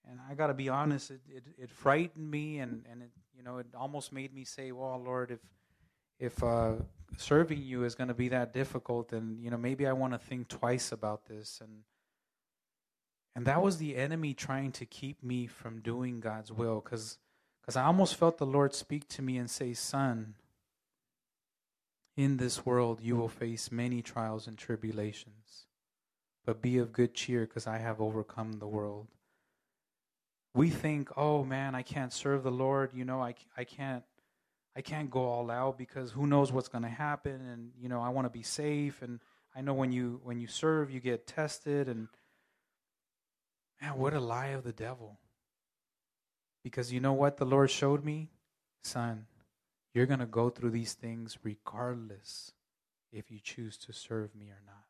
and 0.08 0.20
I 0.28 0.34
got 0.34 0.48
to 0.48 0.54
be 0.54 0.68
honest 0.68 1.10
it, 1.10 1.20
it, 1.28 1.44
it 1.56 1.70
frightened 1.70 2.30
me 2.30 2.58
and 2.58 2.84
and 2.90 3.02
it 3.02 3.10
you 3.36 3.42
know 3.42 3.58
it 3.58 3.66
almost 3.74 4.12
made 4.12 4.34
me 4.34 4.44
say 4.44 4.72
well 4.72 5.00
Lord 5.02 5.30
if 5.30 5.40
if 6.18 6.42
uh, 6.42 6.72
serving 7.16 7.62
you 7.62 7.84
is 7.84 7.94
going 7.94 8.08
to 8.08 8.14
be 8.14 8.28
that 8.28 8.52
difficult 8.52 9.08
then 9.08 9.38
you 9.40 9.50
know 9.50 9.56
maybe 9.56 9.86
I 9.86 9.92
want 9.92 10.12
to 10.12 10.18
think 10.18 10.48
twice 10.48 10.92
about 10.92 11.26
this 11.26 11.60
and 11.62 11.82
and 13.34 13.46
that 13.46 13.62
was 13.62 13.78
the 13.78 13.96
enemy 13.96 14.34
trying 14.34 14.72
to 14.72 14.86
keep 14.86 15.22
me 15.22 15.46
from 15.46 15.80
doing 15.80 16.20
God's 16.20 16.52
will 16.52 16.80
cuz 16.80 17.18
because 17.68 17.76
I 17.76 17.84
almost 17.84 18.14
felt 18.16 18.38
the 18.38 18.46
Lord 18.46 18.72
speak 18.72 19.06
to 19.08 19.20
me 19.20 19.36
and 19.36 19.50
say, 19.50 19.74
Son, 19.74 20.36
in 22.16 22.38
this 22.38 22.64
world 22.64 23.02
you 23.02 23.14
will 23.14 23.28
face 23.28 23.70
many 23.70 24.00
trials 24.00 24.46
and 24.46 24.56
tribulations, 24.56 25.66
but 26.46 26.62
be 26.62 26.78
of 26.78 26.94
good 26.94 27.12
cheer 27.12 27.42
because 27.42 27.66
I 27.66 27.76
have 27.76 28.00
overcome 28.00 28.52
the 28.54 28.66
world. 28.66 29.08
We 30.54 30.70
think, 30.70 31.10
oh 31.14 31.44
man, 31.44 31.74
I 31.74 31.82
can't 31.82 32.10
serve 32.10 32.42
the 32.42 32.50
Lord. 32.50 32.92
You 32.94 33.04
know, 33.04 33.22
I, 33.22 33.34
I 33.54 33.64
can't. 33.64 34.02
I 34.78 34.80
can't 34.80 35.10
go 35.10 35.24
all 35.24 35.50
out 35.50 35.76
because 35.76 36.12
who 36.12 36.28
knows 36.28 36.52
what's 36.52 36.68
going 36.68 36.84
to 36.84 36.88
happen 36.88 37.40
and 37.52 37.72
you 37.80 37.88
know 37.88 38.00
I 38.00 38.10
want 38.10 38.26
to 38.26 38.30
be 38.30 38.44
safe 38.44 39.02
and 39.02 39.18
I 39.56 39.60
know 39.60 39.74
when 39.74 39.90
you 39.90 40.20
when 40.22 40.38
you 40.38 40.46
serve 40.46 40.88
you 40.88 41.00
get 41.00 41.26
tested 41.26 41.88
and 41.88 42.06
man 43.82 43.98
what 43.98 44.14
a 44.14 44.20
lie 44.20 44.48
of 44.48 44.62
the 44.62 44.72
devil 44.72 45.18
because 46.62 46.92
you 46.92 47.00
know 47.00 47.12
what 47.12 47.38
the 47.38 47.44
Lord 47.44 47.70
showed 47.70 48.04
me? 48.04 48.30
Son, 48.82 49.26
you're 49.94 50.06
going 50.06 50.20
to 50.20 50.26
go 50.26 50.48
through 50.48 50.70
these 50.70 50.92
things 50.92 51.38
regardless 51.42 52.52
if 53.12 53.32
you 53.32 53.40
choose 53.42 53.76
to 53.78 53.92
serve 53.92 54.32
me 54.34 54.46
or 54.46 54.62
not. 54.64 54.84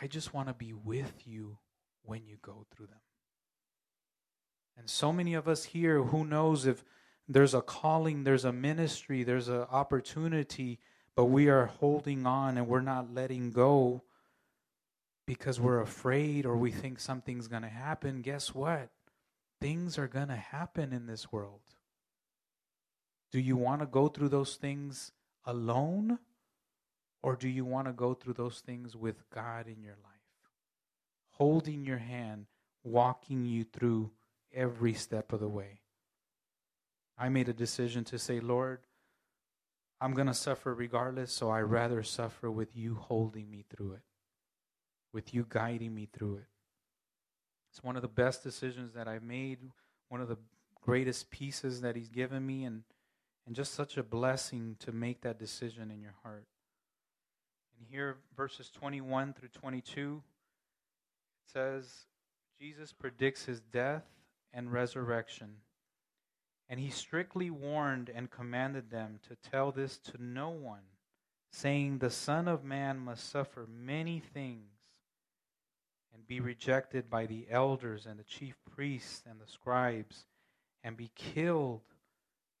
I 0.00 0.06
just 0.06 0.32
want 0.32 0.48
to 0.48 0.54
be 0.54 0.72
with 0.72 1.26
you 1.26 1.58
when 2.02 2.24
you 2.24 2.36
go 2.40 2.64
through 2.70 2.86
them. 2.86 3.00
And 4.78 4.88
so 4.88 5.12
many 5.12 5.34
of 5.34 5.48
us 5.48 5.64
here, 5.64 6.02
who 6.02 6.24
knows 6.24 6.66
if 6.66 6.84
there's 7.28 7.54
a 7.54 7.62
calling, 7.62 8.24
there's 8.24 8.44
a 8.44 8.52
ministry, 8.52 9.22
there's 9.22 9.48
an 9.48 9.66
opportunity, 9.70 10.78
but 11.14 11.26
we 11.26 11.48
are 11.48 11.66
holding 11.66 12.26
on 12.26 12.56
and 12.56 12.68
we're 12.68 12.80
not 12.80 13.12
letting 13.12 13.50
go 13.50 14.02
because 15.26 15.58
we're 15.58 15.80
afraid 15.80 16.46
or 16.46 16.56
we 16.56 16.70
think 16.70 17.00
something's 17.00 17.48
going 17.48 17.62
to 17.62 17.68
happen. 17.68 18.22
Guess 18.22 18.54
what? 18.54 18.90
things 19.60 19.98
are 19.98 20.08
going 20.08 20.28
to 20.28 20.36
happen 20.36 20.92
in 20.92 21.06
this 21.06 21.32
world. 21.32 21.60
Do 23.32 23.40
you 23.40 23.56
want 23.56 23.80
to 23.80 23.86
go 23.86 24.08
through 24.08 24.28
those 24.28 24.56
things 24.56 25.12
alone? 25.44 26.18
Or 27.22 27.34
do 27.34 27.48
you 27.48 27.64
want 27.64 27.86
to 27.88 27.92
go 27.92 28.14
through 28.14 28.34
those 28.34 28.60
things 28.60 28.94
with 28.94 29.28
God 29.30 29.66
in 29.66 29.82
your 29.82 29.96
life? 30.04 30.12
Holding 31.30 31.84
your 31.84 31.98
hand, 31.98 32.46
walking 32.84 33.44
you 33.44 33.64
through 33.64 34.12
every 34.54 34.94
step 34.94 35.32
of 35.32 35.40
the 35.40 35.48
way. 35.48 35.80
I 37.18 37.28
made 37.28 37.48
a 37.48 37.54
decision 37.54 38.04
to 38.04 38.18
say, 38.18 38.40
Lord, 38.40 38.80
I'm 40.00 40.12
going 40.12 40.26
to 40.26 40.34
suffer 40.34 40.74
regardless, 40.74 41.32
so 41.32 41.50
I 41.50 41.60
mm-hmm. 41.60 41.72
rather 41.72 42.02
suffer 42.02 42.50
with 42.50 42.76
you 42.76 42.94
holding 42.94 43.50
me 43.50 43.64
through 43.68 43.92
it, 43.92 44.02
with 45.12 45.32
you 45.32 45.46
guiding 45.48 45.94
me 45.94 46.08
through 46.12 46.36
it. 46.36 46.46
It's 47.70 47.82
one 47.82 47.96
of 47.96 48.02
the 48.02 48.08
best 48.08 48.42
decisions 48.42 48.92
that 48.94 49.08
I've 49.08 49.22
made, 49.22 49.58
one 50.08 50.20
of 50.20 50.28
the 50.28 50.38
greatest 50.82 51.30
pieces 51.30 51.80
that 51.80 51.96
He's 51.96 52.08
given 52.08 52.46
me, 52.46 52.64
and, 52.64 52.82
and 53.46 53.56
just 53.56 53.74
such 53.74 53.96
a 53.96 54.02
blessing 54.02 54.76
to 54.80 54.92
make 54.92 55.22
that 55.22 55.38
decision 55.38 55.90
in 55.90 56.00
your 56.00 56.14
heart. 56.22 56.46
And 57.78 57.86
here, 57.88 58.16
verses 58.36 58.70
21 58.70 59.34
through 59.34 59.48
22, 59.48 60.22
it 61.46 61.52
says, 61.52 62.06
Jesus 62.58 62.92
predicts 62.92 63.44
his 63.44 63.60
death 63.60 64.04
and 64.52 64.72
resurrection. 64.72 65.56
And 66.68 66.80
he 66.80 66.90
strictly 66.90 67.50
warned 67.50 68.10
and 68.12 68.30
commanded 68.30 68.90
them 68.90 69.20
to 69.28 69.50
tell 69.50 69.70
this 69.70 69.98
to 69.98 70.22
no 70.22 70.48
one, 70.48 70.82
saying, 71.50 71.98
The 71.98 72.10
Son 72.10 72.48
of 72.48 72.64
Man 72.64 72.98
must 72.98 73.30
suffer 73.30 73.66
many 73.68 74.20
things 74.20 74.72
and 76.12 76.26
be 76.26 76.40
rejected 76.40 77.08
by 77.08 77.26
the 77.26 77.46
elders 77.50 78.06
and 78.06 78.18
the 78.18 78.24
chief 78.24 78.56
priests 78.74 79.22
and 79.28 79.40
the 79.40 79.46
scribes, 79.46 80.26
and 80.82 80.96
be 80.96 81.10
killed 81.14 81.82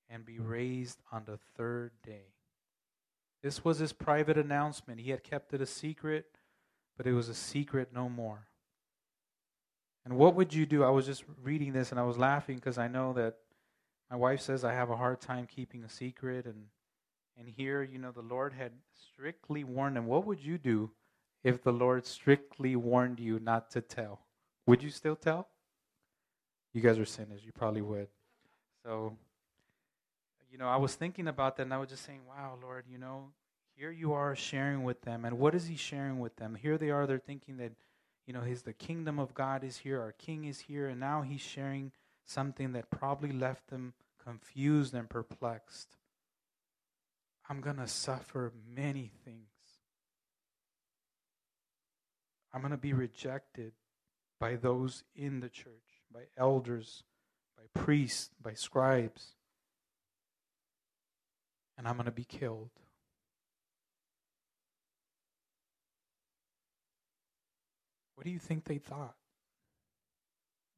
and 0.08 0.24
be 0.24 0.38
raised 0.38 1.00
on 1.10 1.24
the 1.24 1.38
third 1.56 1.90
day. 2.04 2.34
This 3.42 3.64
was 3.64 3.78
his 3.78 3.92
private 3.92 4.36
announcement. 4.36 5.00
He 5.00 5.10
had 5.10 5.24
kept 5.24 5.52
it 5.54 5.60
a 5.60 5.66
secret, 5.66 6.26
but 6.96 7.06
it 7.06 7.12
was 7.12 7.28
a 7.28 7.34
secret 7.34 7.90
no 7.92 8.08
more. 8.08 8.46
And 10.04 10.16
what 10.16 10.34
would 10.34 10.54
you 10.54 10.66
do? 10.66 10.84
I 10.84 10.90
was 10.90 11.06
just 11.06 11.24
reading 11.42 11.72
this 11.72 11.90
and 11.90 11.98
I 11.98 12.04
was 12.04 12.16
laughing 12.16 12.56
because 12.56 12.78
I 12.78 12.88
know 12.88 13.12
that 13.14 13.36
my 14.10 14.16
wife 14.16 14.40
says 14.40 14.64
I 14.64 14.72
have 14.72 14.90
a 14.90 14.96
hard 14.96 15.20
time 15.20 15.46
keeping 15.46 15.84
a 15.84 15.88
secret 15.88 16.46
and 16.46 16.66
And 17.38 17.48
here, 17.48 17.82
you 17.82 17.98
know, 17.98 18.12
the 18.12 18.22
Lord 18.22 18.52
had 18.54 18.72
strictly 18.94 19.62
warned 19.64 19.96
them. 19.96 20.06
What 20.06 20.24
would 20.26 20.40
you 20.40 20.58
do 20.58 20.90
if 21.44 21.62
the 21.62 21.72
Lord 21.72 22.06
strictly 22.06 22.76
warned 22.76 23.20
you 23.20 23.38
not 23.38 23.70
to 23.72 23.80
tell? 23.82 24.20
Would 24.66 24.82
you 24.82 24.90
still 24.90 25.16
tell? 25.16 25.48
You 26.72 26.80
guys 26.80 26.98
are 26.98 27.04
sinners. 27.04 27.42
You 27.44 27.52
probably 27.52 27.82
would. 27.82 28.08
So, 28.84 29.12
you 30.50 30.58
know, 30.58 30.68
I 30.68 30.76
was 30.76 30.94
thinking 30.94 31.28
about 31.28 31.56
that 31.56 31.64
and 31.64 31.74
I 31.74 31.78
was 31.78 31.90
just 31.90 32.04
saying, 32.04 32.22
wow, 32.26 32.58
Lord, 32.62 32.84
you 32.90 32.98
know, 32.98 33.32
here 33.76 33.90
you 33.90 34.14
are 34.14 34.34
sharing 34.34 34.82
with 34.82 35.02
them. 35.02 35.24
And 35.26 35.38
what 35.38 35.54
is 35.54 35.66
He 35.66 35.76
sharing 35.76 36.18
with 36.18 36.36
them? 36.36 36.54
Here 36.54 36.78
they 36.78 36.90
are, 36.90 37.06
they're 37.06 37.18
thinking 37.18 37.58
that, 37.58 37.72
you 38.26 38.32
know, 38.32 38.40
his, 38.40 38.62
the 38.62 38.72
kingdom 38.72 39.18
of 39.18 39.34
God 39.34 39.62
is 39.62 39.76
here, 39.78 40.00
our 40.00 40.12
King 40.12 40.46
is 40.46 40.60
here, 40.60 40.88
and 40.88 40.98
now 40.98 41.22
He's 41.22 41.42
sharing 41.42 41.92
something 42.26 42.72
that 42.72 42.90
probably 42.90 43.32
left 43.32 43.68
them 43.70 43.94
confused 44.22 44.92
and 44.92 45.08
perplexed. 45.08 45.96
I'm 47.48 47.60
going 47.60 47.76
to 47.76 47.86
suffer 47.86 48.52
many 48.74 49.12
things. 49.24 49.46
I'm 52.52 52.60
going 52.60 52.72
to 52.72 52.76
be 52.76 52.92
rejected 52.92 53.72
by 54.40 54.56
those 54.56 55.04
in 55.14 55.40
the 55.40 55.48
church, 55.48 56.02
by 56.12 56.22
elders, 56.36 57.04
by 57.56 57.80
priests, 57.80 58.30
by 58.42 58.54
scribes. 58.54 59.34
And 61.78 61.86
I'm 61.86 61.94
going 61.94 62.06
to 62.06 62.10
be 62.10 62.24
killed. 62.24 62.70
What 68.16 68.24
do 68.24 68.30
you 68.30 68.38
think 68.38 68.64
they 68.64 68.78
thought? 68.78 69.14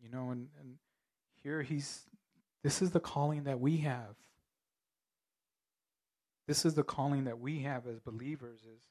You 0.02 0.10
know, 0.10 0.30
and, 0.30 0.48
and 0.60 0.74
here 1.48 1.62
he's, 1.62 2.02
this 2.62 2.82
is 2.82 2.90
the 2.90 3.00
calling 3.00 3.44
that 3.44 3.58
we 3.58 3.78
have. 3.78 4.16
This 6.46 6.66
is 6.66 6.74
the 6.74 6.82
calling 6.82 7.24
that 7.24 7.38
we 7.38 7.60
have 7.60 7.86
as 7.86 8.00
believers 8.00 8.60
is 8.60 8.82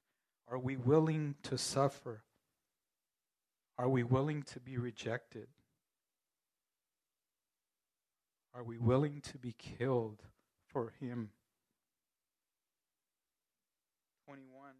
are 0.50 0.58
we 0.58 0.76
willing 0.76 1.36
to 1.43 1.58
suffer? 1.58 2.24
Are 3.78 3.89
we 3.89 4.02
willing 4.02 4.43
to 4.43 4.60
be 4.60 4.78
rejected? 4.78 5.48
Are 8.56 8.63
we 8.63 8.78
willing 8.78 9.22
to 9.22 9.38
be 9.38 9.54
killed 9.58 10.24
for 10.65 10.93
him? 11.00 11.30
21 14.26 14.72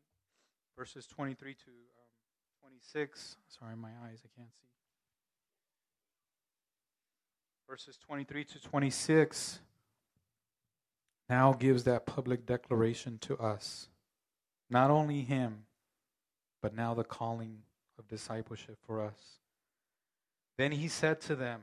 verses 0.76 1.06
23 1.06 1.54
to 1.54 1.60
um, 1.60 2.70
26. 2.70 3.36
Sorry, 3.60 3.76
my 3.76 3.90
eyes, 4.06 4.24
I 4.24 4.30
can't 4.36 4.54
see. 4.54 4.68
Verses 7.70 7.98
23 7.98 8.46
to 8.46 8.62
26 8.62 9.60
now 11.30 11.52
gives 11.54 11.84
that 11.84 12.06
public 12.06 12.46
declaration 12.46 13.18
to 13.20 13.38
us. 13.38 13.90
Not 14.70 14.90
only 14.90 15.22
him, 15.22 15.66
but 16.62 16.74
now 16.74 16.94
the 16.94 17.04
calling 17.04 17.60
of 18.00 18.08
discipleship 18.08 18.78
for 18.86 19.02
us. 19.02 19.40
Then 20.58 20.72
he 20.72 20.88
said 20.88 21.20
to 21.22 21.36
them, 21.36 21.62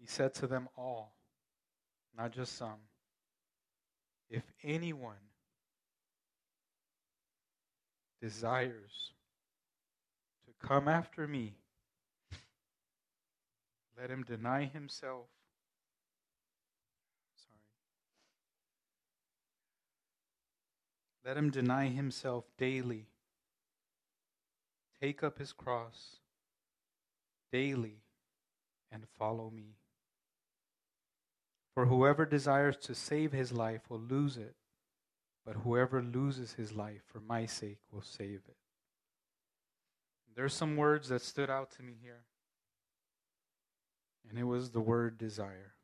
he 0.00 0.06
said 0.06 0.34
to 0.34 0.46
them 0.46 0.68
all, 0.76 1.14
not 2.16 2.32
just 2.32 2.56
some, 2.56 2.80
if 4.28 4.42
anyone 4.62 5.14
desires 8.20 9.12
to 10.46 10.66
come 10.66 10.88
after 10.88 11.26
me, 11.26 11.54
let 13.98 14.10
him 14.10 14.22
deny 14.22 14.64
himself 14.64 15.26
Sorry. 17.36 17.58
Let 21.24 21.36
him 21.36 21.50
deny 21.50 21.88
himself 21.88 22.44
daily, 22.56 23.06
take 25.00 25.22
up 25.22 25.38
his 25.38 25.52
cross 25.52 26.16
daily, 27.52 28.02
and 28.92 29.04
follow 29.18 29.50
me. 29.50 29.76
For 31.74 31.86
whoever 31.86 32.26
desires 32.26 32.76
to 32.78 32.94
save 32.94 33.32
his 33.32 33.52
life 33.52 33.82
will 33.88 34.00
lose 34.00 34.36
it, 34.36 34.56
but 35.46 35.56
whoever 35.56 36.02
loses 36.02 36.54
his 36.54 36.72
life 36.72 37.02
for 37.06 37.20
my 37.20 37.46
sake 37.46 37.78
will 37.92 38.02
save 38.02 38.42
it. 38.48 38.56
There's 40.34 40.54
some 40.54 40.76
words 40.76 41.08
that 41.08 41.22
stood 41.22 41.50
out 41.50 41.70
to 41.72 41.82
me 41.82 41.94
here, 42.02 42.24
and 44.28 44.38
it 44.38 44.44
was 44.44 44.70
the 44.70 44.80
word 44.80 45.18
desire. 45.18 45.74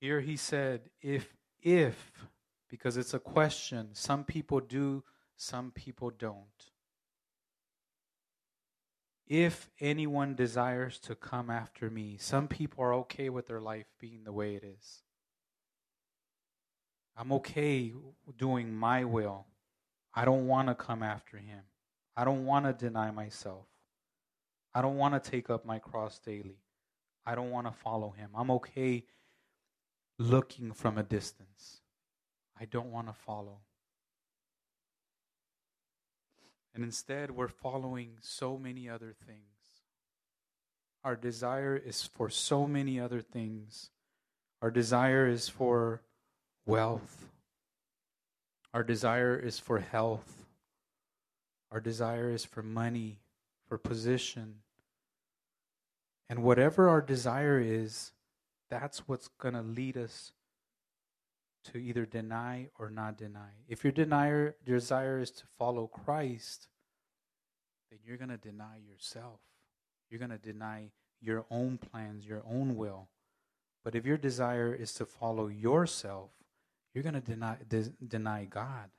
Here 0.00 0.20
he 0.20 0.36
said, 0.36 0.90
If 1.00 1.34
if, 1.62 2.12
because 2.70 2.96
it's 2.96 3.14
a 3.14 3.18
question, 3.18 3.88
some 3.92 4.24
people 4.24 4.60
do, 4.60 5.02
some 5.36 5.72
people 5.72 6.10
don't. 6.10 6.70
If 9.26 9.68
anyone 9.80 10.36
desires 10.36 11.00
to 11.00 11.16
come 11.16 11.50
after 11.50 11.90
me, 11.90 12.16
some 12.20 12.46
people 12.46 12.84
are 12.84 12.94
okay 12.94 13.28
with 13.28 13.48
their 13.48 13.60
life 13.60 13.86
being 13.98 14.22
the 14.22 14.32
way 14.32 14.54
it 14.54 14.62
is. 14.62 15.02
I'm 17.16 17.32
okay 17.32 17.92
doing 18.38 18.72
my 18.72 19.02
will. 19.04 19.46
I 20.14 20.24
don't 20.24 20.46
want 20.46 20.68
to 20.68 20.74
come 20.74 21.02
after 21.02 21.38
him. 21.38 21.62
I 22.16 22.24
don't 22.24 22.46
want 22.46 22.66
to 22.66 22.72
deny 22.72 23.10
myself. 23.10 23.66
I 24.76 24.82
don't 24.82 24.98
want 24.98 25.14
to 25.14 25.30
take 25.30 25.48
up 25.48 25.64
my 25.64 25.78
cross 25.78 26.18
daily. 26.18 26.58
I 27.24 27.34
don't 27.34 27.50
want 27.50 27.66
to 27.66 27.72
follow 27.72 28.10
him. 28.10 28.28
I'm 28.34 28.50
okay 28.50 29.04
looking 30.18 30.72
from 30.72 30.98
a 30.98 31.02
distance. 31.02 31.80
I 32.60 32.66
don't 32.66 32.92
want 32.92 33.06
to 33.06 33.14
follow. 33.14 33.60
And 36.74 36.84
instead, 36.84 37.30
we're 37.30 37.48
following 37.48 38.18
so 38.20 38.58
many 38.58 38.86
other 38.86 39.14
things. 39.26 39.40
Our 41.02 41.16
desire 41.16 41.74
is 41.74 42.02
for 42.02 42.28
so 42.28 42.66
many 42.66 43.00
other 43.00 43.22
things. 43.22 43.88
Our 44.60 44.70
desire 44.70 45.26
is 45.26 45.48
for 45.48 46.02
wealth. 46.66 47.28
Our 48.74 48.84
desire 48.84 49.38
is 49.38 49.58
for 49.58 49.78
health. 49.78 50.44
Our 51.72 51.80
desire 51.80 52.28
is 52.28 52.44
for 52.44 52.62
money, 52.62 53.20
for 53.66 53.78
position. 53.78 54.56
And 56.28 56.42
whatever 56.42 56.88
our 56.88 57.00
desire 57.00 57.60
is, 57.60 58.12
that's 58.68 59.08
what's 59.08 59.28
going 59.28 59.54
to 59.54 59.62
lead 59.62 59.96
us 59.96 60.32
to 61.72 61.78
either 61.78 62.06
deny 62.06 62.68
or 62.78 62.90
not 62.90 63.16
deny. 63.16 63.50
If 63.68 63.84
your 63.84 63.92
denier, 63.92 64.56
desire 64.64 65.20
is 65.20 65.30
to 65.32 65.44
follow 65.58 65.86
Christ, 65.86 66.68
then 67.90 68.00
you're 68.04 68.16
going 68.16 68.30
to 68.30 68.36
deny 68.36 68.78
yourself. 68.88 69.40
You're 70.10 70.20
going 70.20 70.30
to 70.30 70.38
deny 70.38 70.90
your 71.20 71.44
own 71.50 71.78
plans, 71.78 72.26
your 72.26 72.42
own 72.48 72.76
will. 72.76 73.08
But 73.84 73.94
if 73.94 74.04
your 74.04 74.16
desire 74.16 74.74
is 74.74 74.92
to 74.94 75.06
follow 75.06 75.46
yourself, 75.46 76.30
you're 76.92 77.04
going 77.04 77.14
to 77.14 77.20
deny 77.20 77.56
de- 77.68 77.92
deny 78.06 78.44
God. 78.44 78.90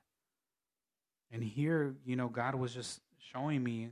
And 1.30 1.42
here, 1.42 1.94
you 2.06 2.16
know, 2.16 2.28
God 2.28 2.54
was 2.54 2.72
just 2.72 3.00
showing 3.18 3.62
me, 3.62 3.90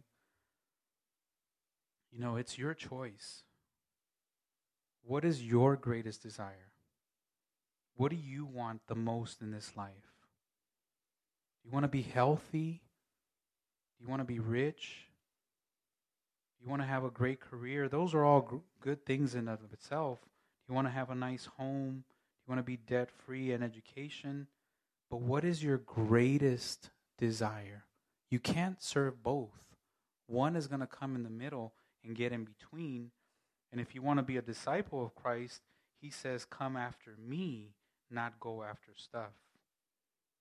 you 2.16 2.24
know, 2.24 2.36
it's 2.36 2.56
your 2.56 2.72
choice. 2.72 3.42
What 5.04 5.24
is 5.24 5.42
your 5.42 5.76
greatest 5.76 6.22
desire? 6.22 6.72
What 7.96 8.10
do 8.10 8.16
you 8.16 8.46
want 8.46 8.80
the 8.86 8.94
most 8.94 9.42
in 9.42 9.50
this 9.50 9.72
life? 9.76 9.90
Do 11.62 11.68
you 11.68 11.74
want 11.74 11.84
to 11.84 11.88
be 11.88 12.02
healthy? 12.02 12.80
Do 13.98 14.04
you 14.04 14.08
want 14.08 14.20
to 14.20 14.26
be 14.26 14.38
rich? 14.38 15.08
Do 16.58 16.64
you 16.64 16.70
want 16.70 16.80
to 16.80 16.88
have 16.88 17.04
a 17.04 17.10
great 17.10 17.38
career? 17.38 17.86
Those 17.86 18.14
are 18.14 18.24
all 18.24 18.62
good 18.80 19.04
things 19.04 19.34
in 19.34 19.40
and 19.40 19.50
of 19.50 19.72
itself. 19.74 20.20
Do 20.22 20.72
you 20.72 20.74
want 20.74 20.86
to 20.86 20.92
have 20.92 21.10
a 21.10 21.14
nice 21.14 21.46
home? 21.58 22.04
Do 22.06 22.46
you 22.46 22.56
want 22.56 22.60
to 22.60 22.70
be 22.70 22.78
debt 22.78 23.10
free 23.10 23.52
and 23.52 23.62
education? 23.62 24.46
But 25.10 25.20
what 25.20 25.44
is 25.44 25.62
your 25.62 25.78
greatest 25.78 26.88
desire? 27.18 27.84
You 28.30 28.38
can't 28.38 28.82
serve 28.82 29.22
both. 29.22 29.50
One 30.26 30.56
is 30.56 30.66
going 30.66 30.80
to 30.80 30.86
come 30.86 31.14
in 31.14 31.22
the 31.22 31.30
middle 31.30 31.74
and 32.06 32.16
get 32.16 32.32
in 32.32 32.44
between, 32.44 33.10
and 33.72 33.80
if 33.80 33.94
you 33.94 34.02
want 34.02 34.18
to 34.18 34.22
be 34.22 34.36
a 34.36 34.42
disciple 34.42 35.04
of 35.04 35.14
Christ, 35.14 35.60
he 36.00 36.10
says, 36.10 36.44
Come 36.44 36.76
after 36.76 37.16
me, 37.18 37.74
not 38.10 38.38
go 38.40 38.62
after 38.62 38.92
stuff. 38.96 39.32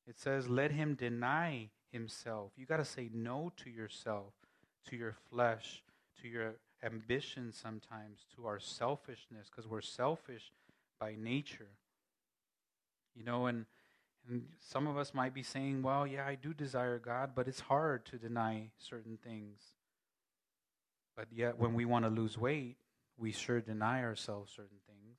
It 0.08 0.20
says, 0.20 0.48
Let 0.48 0.72
him 0.72 0.96
deny 0.96 1.70
himself. 1.92 2.52
You 2.56 2.66
got 2.66 2.78
to 2.78 2.86
say 2.86 3.10
no 3.14 3.52
to 3.64 3.70
yourself, 3.70 4.34
to 4.90 4.96
your 4.96 5.16
flesh, 5.30 5.84
to 6.22 6.28
your 6.28 6.56
ambition 6.84 7.52
sometimes, 7.52 8.26
to 8.36 8.46
our 8.46 8.60
selfishness, 8.60 9.50
because 9.50 9.70
we're 9.70 9.82
selfish 9.82 10.52
by 11.00 11.16
nature. 11.18 11.72
You 13.16 13.24
know, 13.24 13.48
and, 13.48 13.66
and 14.30 14.44
some 14.60 14.88
of 14.88 14.98
us 14.98 15.14
might 15.14 15.34
be 15.34 15.44
saying, 15.44 15.82
Well, 15.82 16.06
yeah, 16.06 16.26
I 16.28 16.36
do 16.36 16.54
desire 16.54 17.00
God, 17.00 17.32
but 17.34 17.48
it's 17.48 17.62
hard 17.62 18.06
to 18.06 18.18
deny 18.18 18.70
certain 18.78 19.18
things. 19.24 19.60
But 21.16 21.28
yet, 21.32 21.58
when 21.58 21.74
we 21.74 21.86
want 21.86 22.06
to 22.06 22.10
lose 22.12 22.38
weight, 22.38 22.78
we 23.18 23.32
sure 23.32 23.62
deny 23.62 24.04
ourselves 24.04 24.52
certain 24.54 24.78
things. 24.88 25.18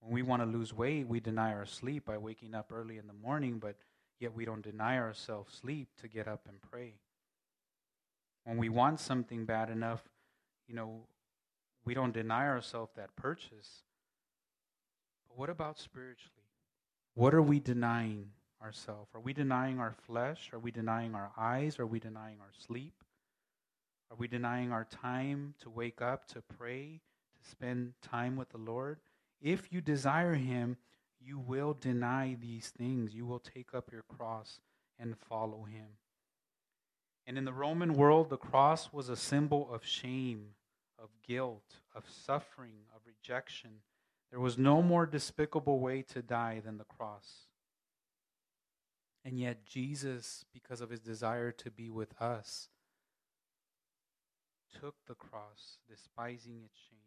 When 0.00 0.12
we 0.12 0.22
want 0.22 0.42
to 0.42 0.46
lose 0.46 0.72
weight, 0.72 1.06
we 1.06 1.20
deny 1.20 1.52
our 1.52 1.66
sleep 1.66 2.06
by 2.06 2.18
waking 2.18 2.54
up 2.54 2.72
early 2.72 2.98
in 2.98 3.06
the 3.06 3.12
morning, 3.12 3.58
but 3.58 3.76
yet 4.18 4.34
we 4.34 4.44
don't 4.44 4.62
deny 4.62 4.98
ourselves 4.98 5.54
sleep 5.54 5.88
to 6.00 6.08
get 6.08 6.28
up 6.28 6.46
and 6.48 6.60
pray. 6.60 6.94
When 8.44 8.56
we 8.56 8.68
want 8.68 9.00
something 9.00 9.44
bad 9.44 9.70
enough, 9.70 10.02
you 10.66 10.74
know, 10.74 11.02
we 11.84 11.94
don't 11.94 12.12
deny 12.12 12.46
ourselves 12.46 12.92
that 12.96 13.14
purchase. 13.16 13.82
But 15.28 15.38
what 15.38 15.50
about 15.50 15.78
spiritually? 15.78 16.46
What 17.14 17.34
are 17.34 17.42
we 17.42 17.60
denying 17.60 18.30
ourselves? 18.62 19.10
Are 19.14 19.20
we 19.20 19.32
denying 19.32 19.78
our 19.78 19.94
flesh? 20.06 20.50
Are 20.52 20.58
we 20.58 20.70
denying 20.70 21.14
our 21.14 21.30
eyes? 21.36 21.78
Are 21.78 21.86
we 21.86 22.00
denying 22.00 22.38
our 22.40 22.52
sleep? 22.66 22.94
Are 24.12 24.16
we 24.18 24.28
denying 24.28 24.72
our 24.72 24.84
time 24.84 25.54
to 25.62 25.70
wake 25.70 26.02
up, 26.02 26.26
to 26.28 26.42
pray, 26.42 27.00
to 27.42 27.50
spend 27.50 27.94
time 28.02 28.36
with 28.36 28.50
the 28.50 28.58
Lord? 28.58 28.98
If 29.40 29.72
you 29.72 29.80
desire 29.80 30.34
Him, 30.34 30.76
you 31.18 31.38
will 31.38 31.72
deny 31.72 32.36
these 32.38 32.68
things. 32.68 33.14
You 33.14 33.24
will 33.24 33.38
take 33.38 33.72
up 33.72 33.90
your 33.90 34.02
cross 34.02 34.60
and 34.98 35.16
follow 35.16 35.64
Him. 35.64 35.86
And 37.26 37.38
in 37.38 37.46
the 37.46 37.54
Roman 37.54 37.94
world, 37.94 38.28
the 38.28 38.36
cross 38.36 38.92
was 38.92 39.08
a 39.08 39.16
symbol 39.16 39.72
of 39.72 39.82
shame, 39.82 40.48
of 41.02 41.08
guilt, 41.26 41.76
of 41.94 42.04
suffering, 42.10 42.84
of 42.94 43.00
rejection. 43.06 43.70
There 44.30 44.40
was 44.40 44.58
no 44.58 44.82
more 44.82 45.06
despicable 45.06 45.80
way 45.80 46.02
to 46.12 46.20
die 46.20 46.60
than 46.62 46.76
the 46.76 46.84
cross. 46.84 47.46
And 49.24 49.40
yet, 49.40 49.64
Jesus, 49.64 50.44
because 50.52 50.82
of 50.82 50.90
his 50.90 51.00
desire 51.00 51.50
to 51.52 51.70
be 51.70 51.88
with 51.88 52.20
us, 52.20 52.68
took 54.80 54.94
the 55.06 55.14
cross, 55.14 55.78
despising 55.88 56.62
its 56.64 56.78
shame. 56.88 56.98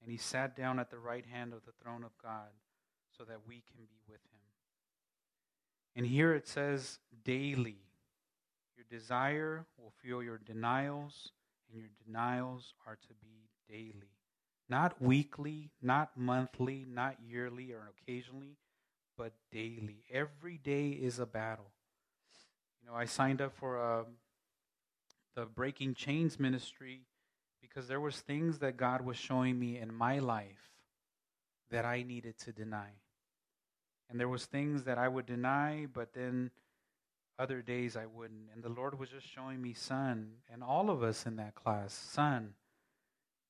And 0.00 0.10
he 0.10 0.16
sat 0.16 0.56
down 0.56 0.78
at 0.78 0.90
the 0.90 0.98
right 0.98 1.26
hand 1.26 1.52
of 1.52 1.64
the 1.64 1.72
throne 1.82 2.04
of 2.04 2.16
God 2.22 2.50
so 3.16 3.24
that 3.24 3.46
we 3.46 3.62
can 3.72 3.84
be 3.84 4.00
with 4.08 4.20
him. 4.20 4.40
And 5.94 6.06
here 6.06 6.34
it 6.34 6.48
says, 6.48 6.98
daily. 7.24 7.78
Your 8.76 8.86
desire 8.88 9.66
will 9.76 9.92
fuel 10.00 10.22
your 10.22 10.38
denials, 10.38 11.32
and 11.70 11.78
your 11.78 11.90
denials 12.06 12.72
are 12.86 12.96
to 12.96 13.14
be 13.20 13.50
daily. 13.68 14.14
Not 14.68 15.02
weekly, 15.02 15.70
not 15.82 16.16
monthly, 16.16 16.86
not 16.88 17.16
yearly 17.20 17.72
or 17.72 17.90
occasionally, 17.90 18.56
but 19.18 19.32
daily. 19.50 20.04
Every 20.10 20.56
day 20.56 20.90
is 20.90 21.18
a 21.18 21.26
battle. 21.26 21.72
You 22.80 22.88
know, 22.88 22.96
I 22.96 23.04
signed 23.04 23.42
up 23.42 23.52
for 23.54 23.76
a, 23.76 24.04
the 25.34 25.46
Breaking 25.46 25.94
Chains 25.94 26.38
ministry 26.38 27.02
because 27.60 27.88
there 27.88 28.00
was 28.00 28.16
things 28.20 28.58
that 28.58 28.76
God 28.76 29.02
was 29.02 29.16
showing 29.16 29.58
me 29.58 29.78
in 29.78 29.94
my 29.94 30.18
life 30.18 30.70
that 31.70 31.84
I 31.84 32.02
needed 32.02 32.38
to 32.40 32.52
deny. 32.52 32.90
And 34.08 34.18
there 34.18 34.28
was 34.28 34.46
things 34.46 34.84
that 34.84 34.98
I 34.98 35.06
would 35.06 35.26
deny, 35.26 35.86
but 35.92 36.12
then 36.14 36.50
other 37.38 37.62
days 37.62 37.96
I 37.96 38.06
wouldn't. 38.06 38.48
And 38.52 38.62
the 38.62 38.68
Lord 38.68 38.98
was 38.98 39.08
just 39.08 39.26
showing 39.26 39.62
me, 39.62 39.72
son, 39.72 40.32
and 40.52 40.62
all 40.64 40.90
of 40.90 41.02
us 41.02 41.26
in 41.26 41.36
that 41.36 41.54
class, 41.54 41.94
son, 41.94 42.54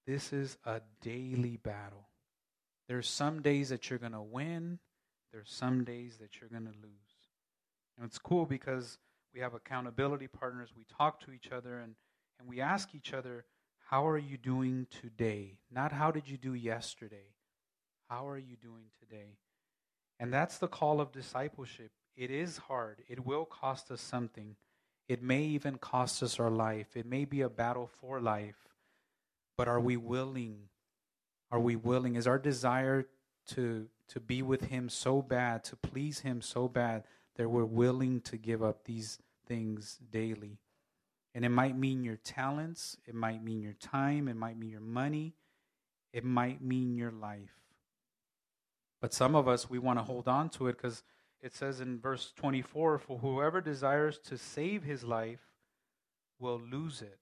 this 0.07 0.33
is 0.33 0.59
a 0.65 0.81
daily 1.01 1.57
battle. 1.57 2.09
There's 2.89 3.09
some 3.09 3.41
days 3.41 3.71
that 3.71 3.89
you're 3.89 3.99
going 3.99 4.13
to 4.13 4.23
win, 4.23 4.79
there's 5.33 5.51
some 5.51 5.85
days 5.85 6.19
that 6.19 6.41
you're 6.41 6.51
going 6.51 6.65
to 6.65 6.79
lose. 6.83 7.29
And 7.97 8.07
it's 8.07 8.19
cool 8.19 8.47
because 8.47 8.99
we 9.33 9.41
have 9.41 9.55
accountability 9.55 10.27
partners. 10.27 10.71
We 10.77 10.85
talk 10.97 11.21
to 11.21 11.33
each 11.33 11.51
other 11.53 11.79
and, 11.79 11.95
and 12.39 12.49
we 12.49 12.61
ask 12.61 12.95
each 12.95 13.13
other, 13.13 13.45
How 13.89 14.07
are 14.07 14.19
you 14.19 14.37
doing 14.37 14.87
today? 15.01 15.59
Not 15.71 15.93
how 15.93 16.11
did 16.11 16.29
you 16.29 16.37
do 16.37 16.55
yesterday? 16.55 17.35
How 18.09 18.29
are 18.29 18.39
you 18.39 18.57
doing 18.57 18.87
today? 18.99 19.37
And 20.19 20.33
that's 20.33 20.59
the 20.59 20.69
call 20.69 21.01
of 21.01 21.13
discipleship. 21.13 21.93
It 22.17 22.31
is 22.31 22.59
hard, 22.59 23.03
it 23.09 23.25
will 23.25 23.45
cost 23.45 23.91
us 23.91 24.01
something. 24.01 24.57
It 25.09 25.25
may 25.25 25.43
even 25.43 25.77
cost 25.79 26.23
us 26.23 26.39
our 26.39 26.51
life. 26.51 26.97
It 26.97 27.05
may 27.05 27.25
be 27.25 27.41
a 27.41 27.49
battle 27.49 27.91
for 28.01 28.21
life. 28.21 28.69
But 29.57 29.67
are 29.67 29.81
we 29.81 29.97
willing? 29.97 30.69
Are 31.51 31.59
we 31.59 31.75
willing? 31.75 32.15
Is 32.15 32.29
our 32.29 32.39
desire 32.39 33.07
to, 33.49 33.89
to 34.09 34.21
be 34.21 34.41
with 34.41 34.67
Him 34.67 34.89
so 34.89 35.21
bad, 35.21 35.65
to 35.65 35.77
please 35.77 36.21
Him 36.21 36.41
so 36.41 36.69
bad, 36.69 37.03
that 37.41 37.49
we're 37.49 37.65
willing 37.65 38.21
to 38.21 38.37
give 38.37 38.63
up 38.63 38.85
these 38.85 39.19
things 39.47 39.99
daily? 40.11 40.59
And 41.35 41.43
it 41.43 41.49
might 41.49 41.75
mean 41.75 42.05
your 42.05 42.17
talents, 42.17 42.99
it 43.07 43.15
might 43.15 43.43
mean 43.43 43.63
your 43.63 43.73
time, 43.73 44.29
it 44.29 44.37
might 44.37 44.59
mean 44.59 44.69
your 44.69 44.83
money, 44.83 45.33
it 46.13 46.23
might 46.23 46.61
mean 46.61 46.95
your 46.95 47.11
life. 47.11 47.63
But 49.01 49.15
some 49.15 49.35
of 49.35 49.49
us, 49.49 49.71
we 49.71 49.79
want 49.79 49.99
to 49.99 50.03
hold 50.03 50.29
on 50.29 50.51
to 50.51 50.67
it 50.67 50.77
because 50.77 51.03
it 51.41 51.55
says 51.55 51.81
in 51.81 51.99
verse 51.99 52.31
24 52.37 52.99
For 52.99 53.19
whoever 53.21 53.63
desires 53.63 54.19
to 54.25 54.37
save 54.37 54.83
his 54.83 55.03
life 55.03 55.41
will 56.39 56.61
lose 56.61 57.01
it. 57.01 57.21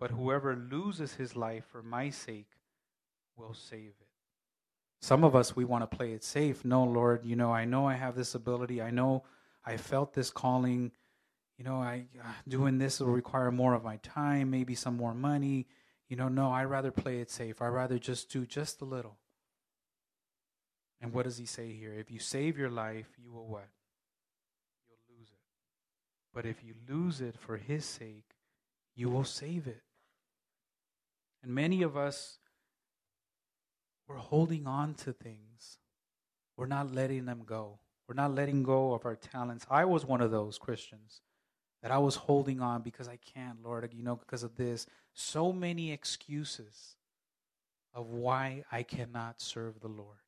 But 0.00 0.10
whoever 0.10 0.56
loses 0.56 1.14
his 1.14 1.36
life 1.36 1.64
for 1.70 1.84
my 1.84 2.10
sake 2.10 2.50
will 3.36 3.54
save 3.54 3.92
it. 4.00 4.09
Some 5.00 5.24
of 5.24 5.34
us, 5.34 5.56
we 5.56 5.64
want 5.64 5.88
to 5.88 5.96
play 5.96 6.12
it 6.12 6.22
safe. 6.22 6.64
No, 6.64 6.84
Lord, 6.84 7.24
you 7.24 7.34
know, 7.34 7.52
I 7.52 7.64
know 7.64 7.86
I 7.86 7.94
have 7.94 8.14
this 8.14 8.34
ability. 8.34 8.82
I 8.82 8.90
know 8.90 9.24
I 9.64 9.78
felt 9.78 10.12
this 10.12 10.30
calling. 10.30 10.92
You 11.56 11.64
know, 11.64 11.76
I 11.76 12.06
uh, 12.22 12.26
doing 12.46 12.78
this 12.78 13.00
will 13.00 13.08
require 13.08 13.50
more 13.50 13.74
of 13.74 13.82
my 13.82 13.96
time, 13.98 14.50
maybe 14.50 14.74
some 14.74 14.96
more 14.96 15.14
money. 15.14 15.66
You 16.08 16.16
know, 16.16 16.28
no, 16.28 16.50
I'd 16.50 16.64
rather 16.64 16.90
play 16.90 17.20
it 17.20 17.30
safe. 17.30 17.62
I'd 17.62 17.68
rather 17.68 17.98
just 17.98 18.30
do 18.30 18.44
just 18.44 18.82
a 18.82 18.84
little. 18.84 19.16
And 21.00 21.14
what 21.14 21.24
does 21.24 21.38
he 21.38 21.46
say 21.46 21.72
here? 21.72 21.94
If 21.94 22.10
you 22.10 22.18
save 22.18 22.58
your 22.58 22.70
life, 22.70 23.06
you 23.16 23.32
will 23.32 23.46
what? 23.46 23.68
You'll 24.86 25.18
lose 25.18 25.28
it. 25.28 25.40
But 26.34 26.44
if 26.44 26.62
you 26.62 26.74
lose 26.88 27.22
it 27.22 27.36
for 27.38 27.56
his 27.56 27.86
sake, 27.86 28.34
you 28.94 29.08
will 29.08 29.24
save 29.24 29.66
it. 29.66 29.82
And 31.42 31.54
many 31.54 31.82
of 31.82 31.96
us, 31.96 32.38
we're 34.10 34.16
holding 34.16 34.66
on 34.66 34.94
to 34.94 35.12
things. 35.12 35.78
We're 36.56 36.66
not 36.66 36.92
letting 36.92 37.26
them 37.26 37.42
go. 37.46 37.78
We're 38.08 38.16
not 38.16 38.34
letting 38.34 38.64
go 38.64 38.92
of 38.92 39.06
our 39.06 39.14
talents. 39.14 39.64
I 39.70 39.84
was 39.84 40.04
one 40.04 40.20
of 40.20 40.32
those 40.32 40.58
Christians 40.58 41.20
that 41.80 41.92
I 41.92 41.98
was 41.98 42.16
holding 42.16 42.60
on 42.60 42.82
because 42.82 43.06
I 43.06 43.18
can't, 43.34 43.62
Lord, 43.62 43.88
you 43.94 44.02
know, 44.02 44.16
because 44.16 44.42
of 44.42 44.56
this. 44.56 44.86
So 45.14 45.52
many 45.52 45.92
excuses 45.92 46.96
of 47.94 48.10
why 48.10 48.64
I 48.72 48.82
cannot 48.82 49.40
serve 49.40 49.80
the 49.80 49.88
Lord. 49.88 50.18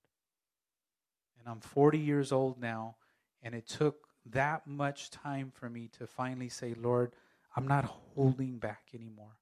And 1.41 1.49
I'm 1.49 1.61
40 1.61 1.99
years 1.99 2.31
old 2.31 2.61
now, 2.61 2.95
and 3.43 3.53
it 3.53 3.67
took 3.67 4.07
that 4.27 4.65
much 4.65 5.11
time 5.11 5.51
for 5.53 5.69
me 5.69 5.91
to 5.99 6.07
finally 6.07 6.49
say, 6.49 6.75
Lord, 6.81 7.13
I'm 7.57 7.67
not 7.67 7.85
holding 7.85 8.59
back 8.59 8.91
anymore. 8.95 9.37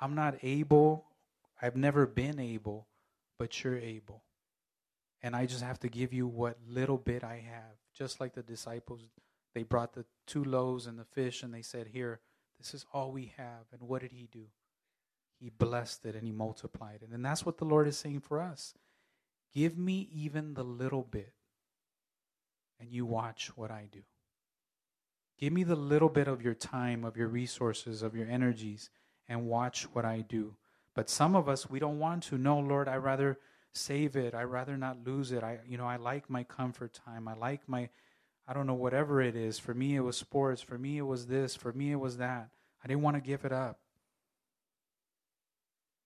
I'm 0.00 0.16
not 0.16 0.38
able, 0.42 1.04
I've 1.60 1.76
never 1.76 2.06
been 2.06 2.38
able, 2.38 2.88
but 3.38 3.62
you're 3.62 3.78
able. 3.78 4.22
And 5.22 5.36
I 5.36 5.46
just 5.46 5.62
have 5.62 5.78
to 5.80 5.88
give 5.88 6.12
you 6.12 6.26
what 6.26 6.58
little 6.66 6.96
bit 6.96 7.22
I 7.22 7.44
have. 7.46 7.76
Just 7.94 8.20
like 8.20 8.34
the 8.34 8.42
disciples, 8.42 9.02
they 9.54 9.62
brought 9.62 9.92
the 9.92 10.06
two 10.26 10.44
loaves 10.44 10.86
and 10.86 10.98
the 10.98 11.04
fish, 11.04 11.42
and 11.42 11.52
they 11.52 11.62
said, 11.62 11.88
Here, 11.88 12.20
this 12.58 12.72
is 12.72 12.86
all 12.92 13.12
we 13.12 13.32
have. 13.36 13.66
And 13.72 13.82
what 13.82 14.00
did 14.00 14.12
he 14.12 14.28
do? 14.32 14.46
He 15.38 15.50
blessed 15.50 16.04
it 16.04 16.14
and 16.14 16.24
he 16.24 16.32
multiplied 16.32 17.00
it. 17.02 17.08
And 17.12 17.24
that's 17.24 17.46
what 17.46 17.56
the 17.56 17.64
Lord 17.64 17.88
is 17.88 17.96
saying 17.96 18.20
for 18.20 18.40
us. 18.40 18.74
Give 19.54 19.76
me 19.76 20.08
even 20.12 20.54
the 20.54 20.62
little 20.62 21.02
bit, 21.02 21.32
and 22.78 22.90
you 22.90 23.04
watch 23.04 23.50
what 23.56 23.70
I 23.70 23.88
do. 23.90 24.02
Give 25.38 25.52
me 25.52 25.64
the 25.64 25.76
little 25.76 26.10
bit 26.10 26.28
of 26.28 26.42
your 26.42 26.54
time, 26.54 27.04
of 27.04 27.16
your 27.16 27.28
resources, 27.28 28.02
of 28.02 28.14
your 28.14 28.28
energies, 28.28 28.90
and 29.28 29.46
watch 29.46 29.84
what 29.94 30.04
I 30.04 30.20
do. 30.20 30.54
But 30.94 31.08
some 31.08 31.36
of 31.36 31.48
us, 31.48 31.70
we 31.70 31.78
don't 31.78 31.98
want 31.98 32.24
to. 32.24 32.38
No, 32.38 32.58
Lord, 32.58 32.88
I 32.88 32.96
rather 32.96 33.38
save 33.72 34.16
it. 34.16 34.34
I 34.34 34.42
rather 34.42 34.76
not 34.76 35.06
lose 35.06 35.32
it. 35.32 35.42
I, 35.42 35.58
you 35.66 35.78
know, 35.78 35.86
I 35.86 35.96
like 35.96 36.28
my 36.28 36.42
comfort 36.44 36.98
time. 37.04 37.28
I 37.28 37.34
like 37.34 37.68
my, 37.68 37.88
I 38.48 38.52
don't 38.52 38.66
know, 38.66 38.74
whatever 38.74 39.20
it 39.20 39.36
is. 39.36 39.58
For 39.58 39.74
me, 39.74 39.94
it 39.94 40.00
was 40.00 40.16
sports. 40.16 40.60
For 40.60 40.78
me, 40.78 40.98
it 40.98 41.06
was 41.06 41.26
this. 41.26 41.54
For 41.54 41.72
me, 41.72 41.92
it 41.92 42.00
was 42.00 42.16
that. 42.16 42.48
I 42.82 42.88
didn't 42.88 43.02
want 43.02 43.16
to 43.16 43.20
give 43.20 43.44
it 43.44 43.52
up. 43.52 43.78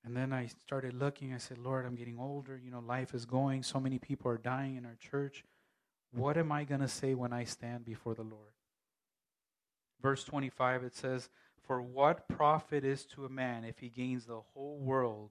And 0.05 0.15
then 0.15 0.35
I 0.35 0.47
started 0.47 0.93
looking. 0.93 1.33
I 1.33 1.39
said, 1.39 1.57
Lord, 1.57 1.87
I'm 1.87 1.95
getting 1.95 2.19
older. 2.19 2.61
You 2.63 2.71
know, 2.71 2.81
life 2.81 3.15
is 3.15 3.25
going. 3.25 3.63
So 3.63 3.81
many 3.81 3.99
people 3.99 4.31
are 4.31 4.37
dying 4.37 4.77
in 4.77 4.85
our 4.85 4.97
church. 5.01 5.45
What 6.13 6.37
am 6.37 6.53
I 6.53 6.65
going 6.65 6.83
to 6.83 6.89
say 6.89 7.15
when 7.15 7.33
I 7.33 7.45
stand 7.45 7.87
before 7.87 8.15
the 8.15 8.23
Lord? 8.23 8.53
Verse 10.03 10.23
25, 10.23 10.85
it 10.85 10.95
says, 10.95 11.31
For 11.67 11.81
what 11.81 12.29
profit 12.29 12.85
is 12.85 13.05
to 13.07 13.25
a 13.25 13.29
man 13.29 13.65
if 13.65 13.79
he 13.79 13.89
gains 13.89 14.27
the 14.27 14.41
whole 14.41 14.79
world 14.79 15.31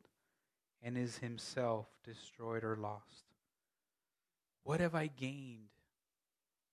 and 0.82 0.98
is 0.98 1.18
himself 1.18 1.88
destroyed 2.04 2.64
or 2.64 2.76
lost? 2.76 3.26
What 4.64 4.80
have 4.80 4.96
I 4.96 5.08
gained? 5.08 5.70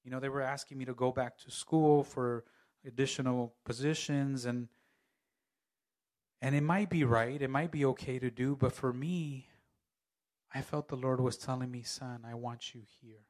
You 0.04 0.10
know, 0.10 0.20
they 0.20 0.28
were 0.28 0.40
asking 0.40 0.78
me 0.78 0.86
to 0.86 0.94
go 0.94 1.12
back 1.12 1.36
to 1.38 1.50
school 1.50 2.02
for 2.02 2.44
additional 2.86 3.54
positions 3.64 4.46
and 4.46 4.68
and 6.42 6.54
it 6.54 6.62
might 6.62 6.88
be 6.88 7.04
right, 7.04 7.40
it 7.40 7.50
might 7.50 7.70
be 7.70 7.84
okay 7.84 8.18
to 8.18 8.30
do, 8.30 8.56
but 8.56 8.72
for 8.72 8.94
me, 8.94 9.50
I 10.54 10.62
felt 10.62 10.88
the 10.88 10.96
Lord 10.96 11.20
was 11.20 11.36
telling 11.36 11.70
me, 11.70 11.82
son, 11.82 12.24
I 12.26 12.32
want 12.32 12.74
you 12.74 12.80
here. 13.02 13.26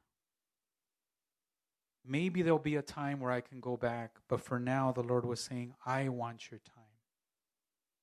Maybe 2.05 2.41
there'll 2.41 2.59
be 2.59 2.77
a 2.77 2.81
time 2.81 3.19
where 3.19 3.31
I 3.31 3.41
can 3.41 3.59
go 3.59 3.77
back, 3.77 4.15
but 4.27 4.41
for 4.41 4.59
now, 4.59 4.91
the 4.91 5.03
Lord 5.03 5.25
was 5.25 5.39
saying, 5.39 5.75
I 5.85 6.09
want 6.09 6.49
your 6.49 6.59
time. 6.59 6.83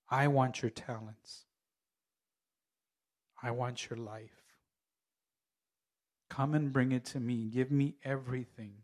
I 0.08 0.28
want 0.28 0.62
your 0.62 0.70
talents. 0.70 1.44
I 3.42 3.50
want 3.50 3.90
your 3.90 3.98
life. 3.98 4.30
Come 6.30 6.54
and 6.54 6.72
bring 6.72 6.92
it 6.92 7.04
to 7.06 7.20
me. 7.20 7.48
Give 7.52 7.70
me 7.70 7.96
everything. 8.04 8.74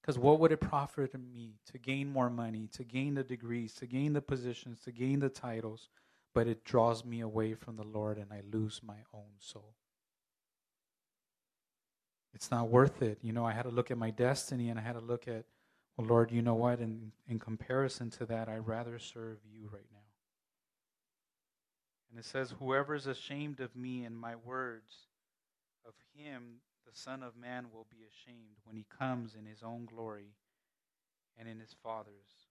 Because 0.00 0.18
what 0.18 0.40
would 0.40 0.52
it 0.52 0.60
profit 0.60 1.14
me 1.14 1.54
to 1.70 1.78
gain 1.78 2.12
more 2.12 2.30
money, 2.30 2.68
to 2.72 2.82
gain 2.82 3.14
the 3.14 3.22
degrees, 3.22 3.74
to 3.74 3.86
gain 3.86 4.12
the 4.12 4.20
positions, 4.20 4.80
to 4.84 4.92
gain 4.92 5.20
the 5.20 5.28
titles, 5.28 5.88
but 6.34 6.48
it 6.48 6.64
draws 6.64 7.04
me 7.04 7.20
away 7.20 7.54
from 7.54 7.76
the 7.76 7.84
Lord 7.84 8.18
and 8.18 8.32
I 8.32 8.42
lose 8.52 8.80
my 8.84 8.98
own 9.14 9.30
soul? 9.38 9.74
It's 12.34 12.50
not 12.50 12.68
worth 12.68 13.02
it. 13.02 13.18
You 13.22 13.32
know, 13.32 13.44
I 13.44 13.52
had 13.52 13.62
to 13.62 13.70
look 13.70 13.90
at 13.90 13.98
my 13.98 14.10
destiny 14.10 14.70
and 14.70 14.78
I 14.78 14.82
had 14.82 14.94
to 14.94 15.00
look 15.00 15.28
at, 15.28 15.44
well, 15.96 16.06
Lord, 16.06 16.30
you 16.30 16.42
know 16.42 16.54
what? 16.54 16.80
In, 16.80 17.12
in 17.28 17.38
comparison 17.38 18.10
to 18.10 18.26
that, 18.26 18.48
I'd 18.48 18.66
rather 18.66 18.98
serve 18.98 19.38
you 19.50 19.68
right 19.72 19.86
now. 19.92 19.98
And 22.10 22.18
it 22.18 22.24
says, 22.24 22.54
Whoever 22.58 22.94
is 22.94 23.06
ashamed 23.06 23.60
of 23.60 23.74
me 23.76 24.04
and 24.04 24.16
my 24.16 24.36
words, 24.36 24.92
of 25.86 25.94
him 26.14 26.60
the 26.86 26.98
Son 26.98 27.22
of 27.22 27.36
Man 27.36 27.66
will 27.72 27.86
be 27.90 28.04
ashamed 28.04 28.58
when 28.64 28.76
he 28.76 28.84
comes 28.98 29.34
in 29.34 29.46
his 29.46 29.62
own 29.62 29.86
glory 29.86 30.34
and 31.38 31.48
in 31.48 31.58
his 31.58 31.74
Father's 31.82 32.48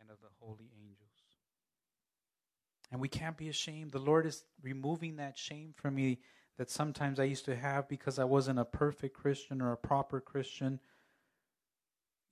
and 0.00 0.10
of 0.10 0.16
the 0.20 0.28
holy 0.40 0.70
angels. 0.82 1.08
And 2.90 3.00
we 3.00 3.08
can't 3.08 3.36
be 3.36 3.48
ashamed. 3.48 3.92
The 3.92 3.98
Lord 3.98 4.26
is 4.26 4.44
removing 4.62 5.16
that 5.16 5.38
shame 5.38 5.72
from 5.76 5.94
me 5.94 6.18
that 6.60 6.68
sometimes 6.68 7.18
I 7.18 7.24
used 7.24 7.46
to 7.46 7.56
have 7.56 7.88
because 7.88 8.18
I 8.18 8.24
wasn't 8.24 8.58
a 8.58 8.66
perfect 8.66 9.16
Christian 9.16 9.62
or 9.62 9.72
a 9.72 9.78
proper 9.78 10.20
Christian. 10.20 10.78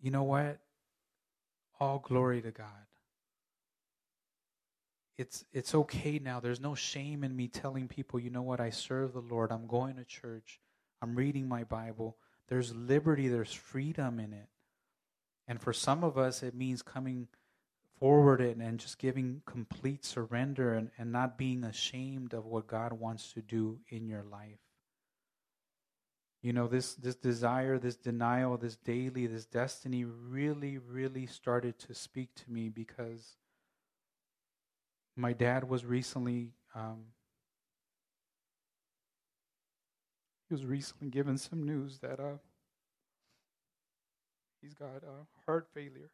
You 0.02 0.10
know 0.10 0.24
what? 0.24 0.58
All 1.80 1.98
glory 1.98 2.42
to 2.42 2.50
God. 2.50 2.66
It's 5.16 5.46
it's 5.50 5.74
okay 5.74 6.18
now. 6.18 6.40
There's 6.40 6.60
no 6.60 6.74
shame 6.74 7.24
in 7.24 7.34
me 7.34 7.48
telling 7.48 7.88
people, 7.88 8.20
you 8.20 8.28
know 8.28 8.42
what, 8.42 8.60
I 8.60 8.68
serve 8.68 9.14
the 9.14 9.22
Lord. 9.22 9.50
I'm 9.50 9.66
going 9.66 9.96
to 9.96 10.04
church. 10.04 10.60
I'm 11.00 11.14
reading 11.14 11.48
my 11.48 11.64
Bible. 11.64 12.18
There's 12.48 12.74
liberty, 12.74 13.28
there's 13.28 13.54
freedom 13.54 14.20
in 14.20 14.34
it. 14.34 14.48
And 15.46 15.58
for 15.58 15.72
some 15.72 16.04
of 16.04 16.18
us, 16.18 16.42
it 16.42 16.54
means 16.54 16.82
coming 16.82 17.28
forward 17.98 18.40
and, 18.40 18.62
and 18.62 18.78
just 18.78 18.98
giving 18.98 19.42
complete 19.46 20.04
surrender 20.04 20.74
and, 20.74 20.90
and 20.98 21.12
not 21.12 21.38
being 21.38 21.64
ashamed 21.64 22.32
of 22.32 22.46
what 22.46 22.66
God 22.66 22.92
wants 22.92 23.32
to 23.32 23.42
do 23.42 23.78
in 23.88 24.06
your 24.06 24.22
life. 24.22 24.58
You 26.42 26.52
know, 26.52 26.68
this, 26.68 26.94
this 26.94 27.16
desire, 27.16 27.78
this 27.78 27.96
denial, 27.96 28.56
this 28.56 28.76
daily, 28.76 29.26
this 29.26 29.44
destiny 29.44 30.04
really, 30.04 30.78
really 30.78 31.26
started 31.26 31.78
to 31.80 31.94
speak 31.94 32.34
to 32.36 32.50
me 32.50 32.68
because 32.68 33.36
my 35.16 35.32
dad 35.32 35.68
was 35.68 35.84
recently 35.84 36.52
um, 36.74 37.06
he 40.48 40.54
was 40.54 40.64
recently 40.64 41.08
given 41.08 41.36
some 41.36 41.64
news 41.64 41.98
that 41.98 42.20
uh, 42.20 42.38
he's 44.62 44.74
got 44.74 45.02
uh, 45.02 45.24
heart 45.44 45.68
failure. 45.74 46.10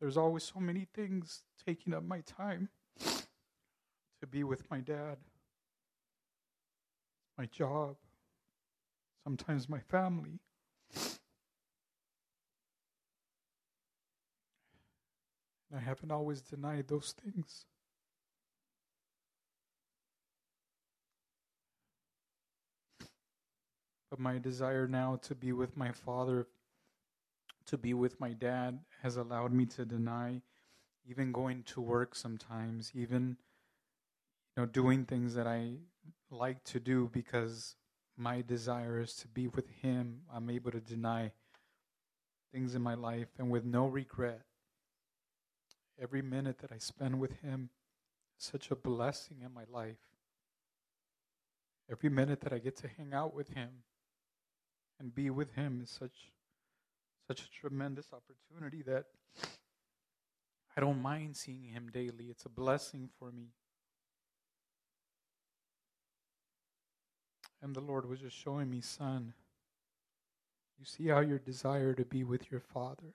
There's 0.00 0.16
always 0.16 0.44
so 0.44 0.60
many 0.60 0.86
things 0.94 1.42
taking 1.66 1.92
up 1.92 2.04
my 2.04 2.20
time 2.20 2.68
to 4.20 4.26
be 4.26 4.44
with 4.44 4.70
my 4.70 4.78
dad, 4.78 5.18
my 7.36 7.46
job, 7.46 7.96
sometimes 9.24 9.68
my 9.68 9.80
family. 9.80 10.40
I 15.74 15.80
haven't 15.80 16.10
always 16.10 16.40
denied 16.40 16.88
those 16.88 17.14
things. 17.24 17.66
But 24.10 24.18
my 24.18 24.38
desire 24.38 24.88
now 24.88 25.16
to 25.22 25.34
be 25.34 25.52
with 25.52 25.76
my 25.76 25.92
father, 25.92 26.46
to 27.68 27.78
be 27.78 27.94
with 27.94 28.20
my 28.20 28.32
dad, 28.32 28.80
has 29.02 29.16
allowed 29.16 29.52
me 29.52 29.66
to 29.66 29.84
deny 29.84 30.42
even 31.06 31.32
going 31.32 31.62
to 31.62 31.80
work 31.80 32.14
sometimes, 32.14 32.92
even 32.94 33.36
you 34.56 34.62
know 34.62 34.66
doing 34.66 35.04
things 35.04 35.34
that 35.34 35.46
I 35.46 35.76
like 36.30 36.62
to 36.64 36.80
do 36.80 37.08
because 37.12 37.76
my 38.16 38.42
desire 38.42 39.00
is 39.00 39.14
to 39.16 39.28
be 39.28 39.48
with 39.48 39.68
him. 39.70 40.20
I'm 40.32 40.50
able 40.50 40.70
to 40.72 40.80
deny 40.80 41.32
things 42.52 42.74
in 42.74 42.82
my 42.82 42.94
life 42.94 43.28
and 43.38 43.50
with 43.50 43.64
no 43.64 43.86
regret 43.86 44.42
Every 46.00 46.22
minute 46.22 46.58
that 46.58 46.70
I 46.70 46.78
spend 46.78 47.18
with 47.18 47.40
Him 47.40 47.70
is 48.38 48.44
such 48.44 48.70
a 48.70 48.76
blessing 48.76 49.38
in 49.44 49.52
my 49.52 49.64
life. 49.70 49.98
Every 51.90 52.08
minute 52.08 52.40
that 52.42 52.52
I 52.52 52.58
get 52.58 52.76
to 52.78 52.88
hang 52.88 53.12
out 53.12 53.34
with 53.34 53.48
Him 53.48 53.70
and 55.00 55.12
be 55.12 55.28
with 55.30 55.54
Him 55.54 55.80
is 55.82 55.90
such 55.90 56.30
such 57.28 57.42
a 57.42 57.50
tremendous 57.60 58.06
opportunity 58.12 58.82
that 58.82 59.04
I 60.76 60.80
don't 60.80 61.00
mind 61.00 61.36
seeing 61.36 61.64
Him 61.64 61.90
daily. 61.92 62.26
It's 62.30 62.46
a 62.46 62.48
blessing 62.48 63.08
for 63.18 63.30
me. 63.30 63.48
And 67.62 67.74
the 67.74 67.80
Lord 67.80 68.08
was 68.08 68.20
just 68.20 68.36
showing 68.36 68.70
me, 68.70 68.80
son, 68.80 69.34
you 70.78 70.84
see 70.84 71.08
how 71.08 71.20
your 71.20 71.38
desire 71.38 71.94
to 71.94 72.04
be 72.04 72.24
with 72.24 72.50
your 72.50 72.60
Father 72.60 73.14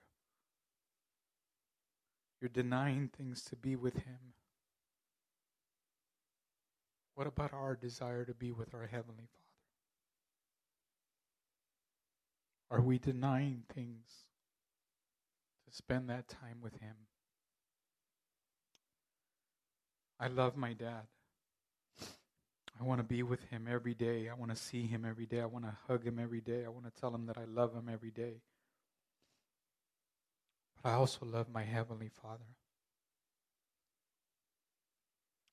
you're 2.44 2.50
denying 2.50 3.08
things 3.08 3.40
to 3.40 3.56
be 3.56 3.74
with 3.74 3.94
Him. 3.94 4.34
What 7.14 7.26
about 7.26 7.54
our 7.54 7.74
desire 7.74 8.26
to 8.26 8.34
be 8.34 8.52
with 8.52 8.74
our 8.74 8.86
Heavenly 8.86 9.24
Father? 9.32 9.53
Are 12.74 12.80
we 12.80 12.98
denying 12.98 13.62
things 13.72 14.08
to 15.64 15.72
spend 15.72 16.10
that 16.10 16.26
time 16.26 16.58
with 16.60 16.74
Him? 16.80 16.96
I 20.18 20.26
love 20.26 20.56
my 20.56 20.72
dad. 20.72 21.06
I 22.80 22.82
want 22.82 22.98
to 22.98 23.04
be 23.04 23.22
with 23.22 23.44
him 23.44 23.68
every 23.70 23.94
day. 23.94 24.28
I 24.28 24.34
want 24.34 24.50
to 24.50 24.56
see 24.56 24.82
him 24.82 25.04
every 25.04 25.26
day. 25.26 25.40
I 25.40 25.46
want 25.46 25.64
to 25.64 25.76
hug 25.86 26.04
him 26.04 26.18
every 26.18 26.40
day. 26.40 26.64
I 26.64 26.68
want 26.68 26.84
to 26.92 27.00
tell 27.00 27.14
him 27.14 27.26
that 27.26 27.38
I 27.38 27.44
love 27.44 27.72
him 27.72 27.88
every 27.92 28.10
day. 28.10 28.40
But 30.82 30.90
I 30.90 30.94
also 30.94 31.24
love 31.24 31.48
my 31.48 31.62
Heavenly 31.62 32.10
Father. 32.22 32.56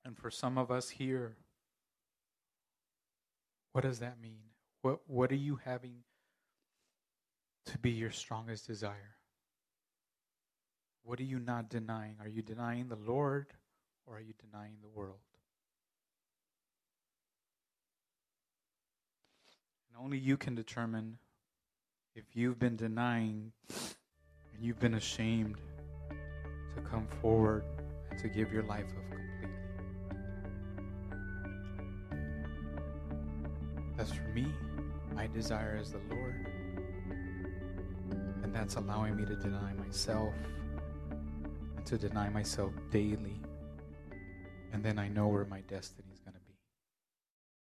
And 0.03 0.17
for 0.17 0.31
some 0.31 0.57
of 0.57 0.71
us 0.71 0.89
here, 0.89 1.37
what 3.71 3.81
does 3.81 3.99
that 3.99 4.19
mean? 4.19 4.41
What, 4.81 5.01
what 5.05 5.31
are 5.31 5.35
you 5.35 5.59
having 5.63 5.97
to 7.65 7.77
be 7.77 7.91
your 7.91 8.11
strongest 8.11 8.67
desire? 8.67 9.15
What 11.03 11.19
are 11.19 11.23
you 11.23 11.39
not 11.39 11.69
denying? 11.69 12.15
Are 12.21 12.27
you 12.27 12.41
denying 12.41 12.87
the 12.87 12.95
Lord 12.95 13.47
or 14.05 14.17
are 14.17 14.21
you 14.21 14.33
denying 14.39 14.75
the 14.81 14.89
world? 14.89 15.19
And 19.89 20.03
only 20.03 20.17
you 20.17 20.37
can 20.37 20.55
determine 20.55 21.17
if 22.15 22.23
you've 22.33 22.59
been 22.59 22.75
denying 22.75 23.51
and 23.69 24.63
you've 24.63 24.79
been 24.79 24.95
ashamed 24.95 25.57
to 26.75 26.81
come 26.81 27.07
forward 27.21 27.63
and 28.09 28.19
to 28.19 28.27
give 28.27 28.51
your 28.51 28.63
life 28.63 28.85
up 28.85 29.09
completely. 29.09 29.49
As 33.97 34.11
for 34.11 34.27
me, 34.33 34.45
my 35.13 35.27
desire 35.27 35.77
is 35.79 35.91
the 35.91 36.01
Lord. 36.09 36.47
And 38.51 38.59
that's 38.59 38.75
allowing 38.75 39.15
me 39.15 39.23
to 39.23 39.35
deny 39.37 39.71
myself 39.75 40.33
and 41.77 41.85
to 41.85 41.97
deny 41.97 42.27
myself 42.27 42.73
daily. 42.91 43.39
And 44.73 44.83
then 44.83 44.99
I 44.99 45.07
know 45.07 45.29
where 45.29 45.45
my 45.45 45.61
destiny 45.61 46.10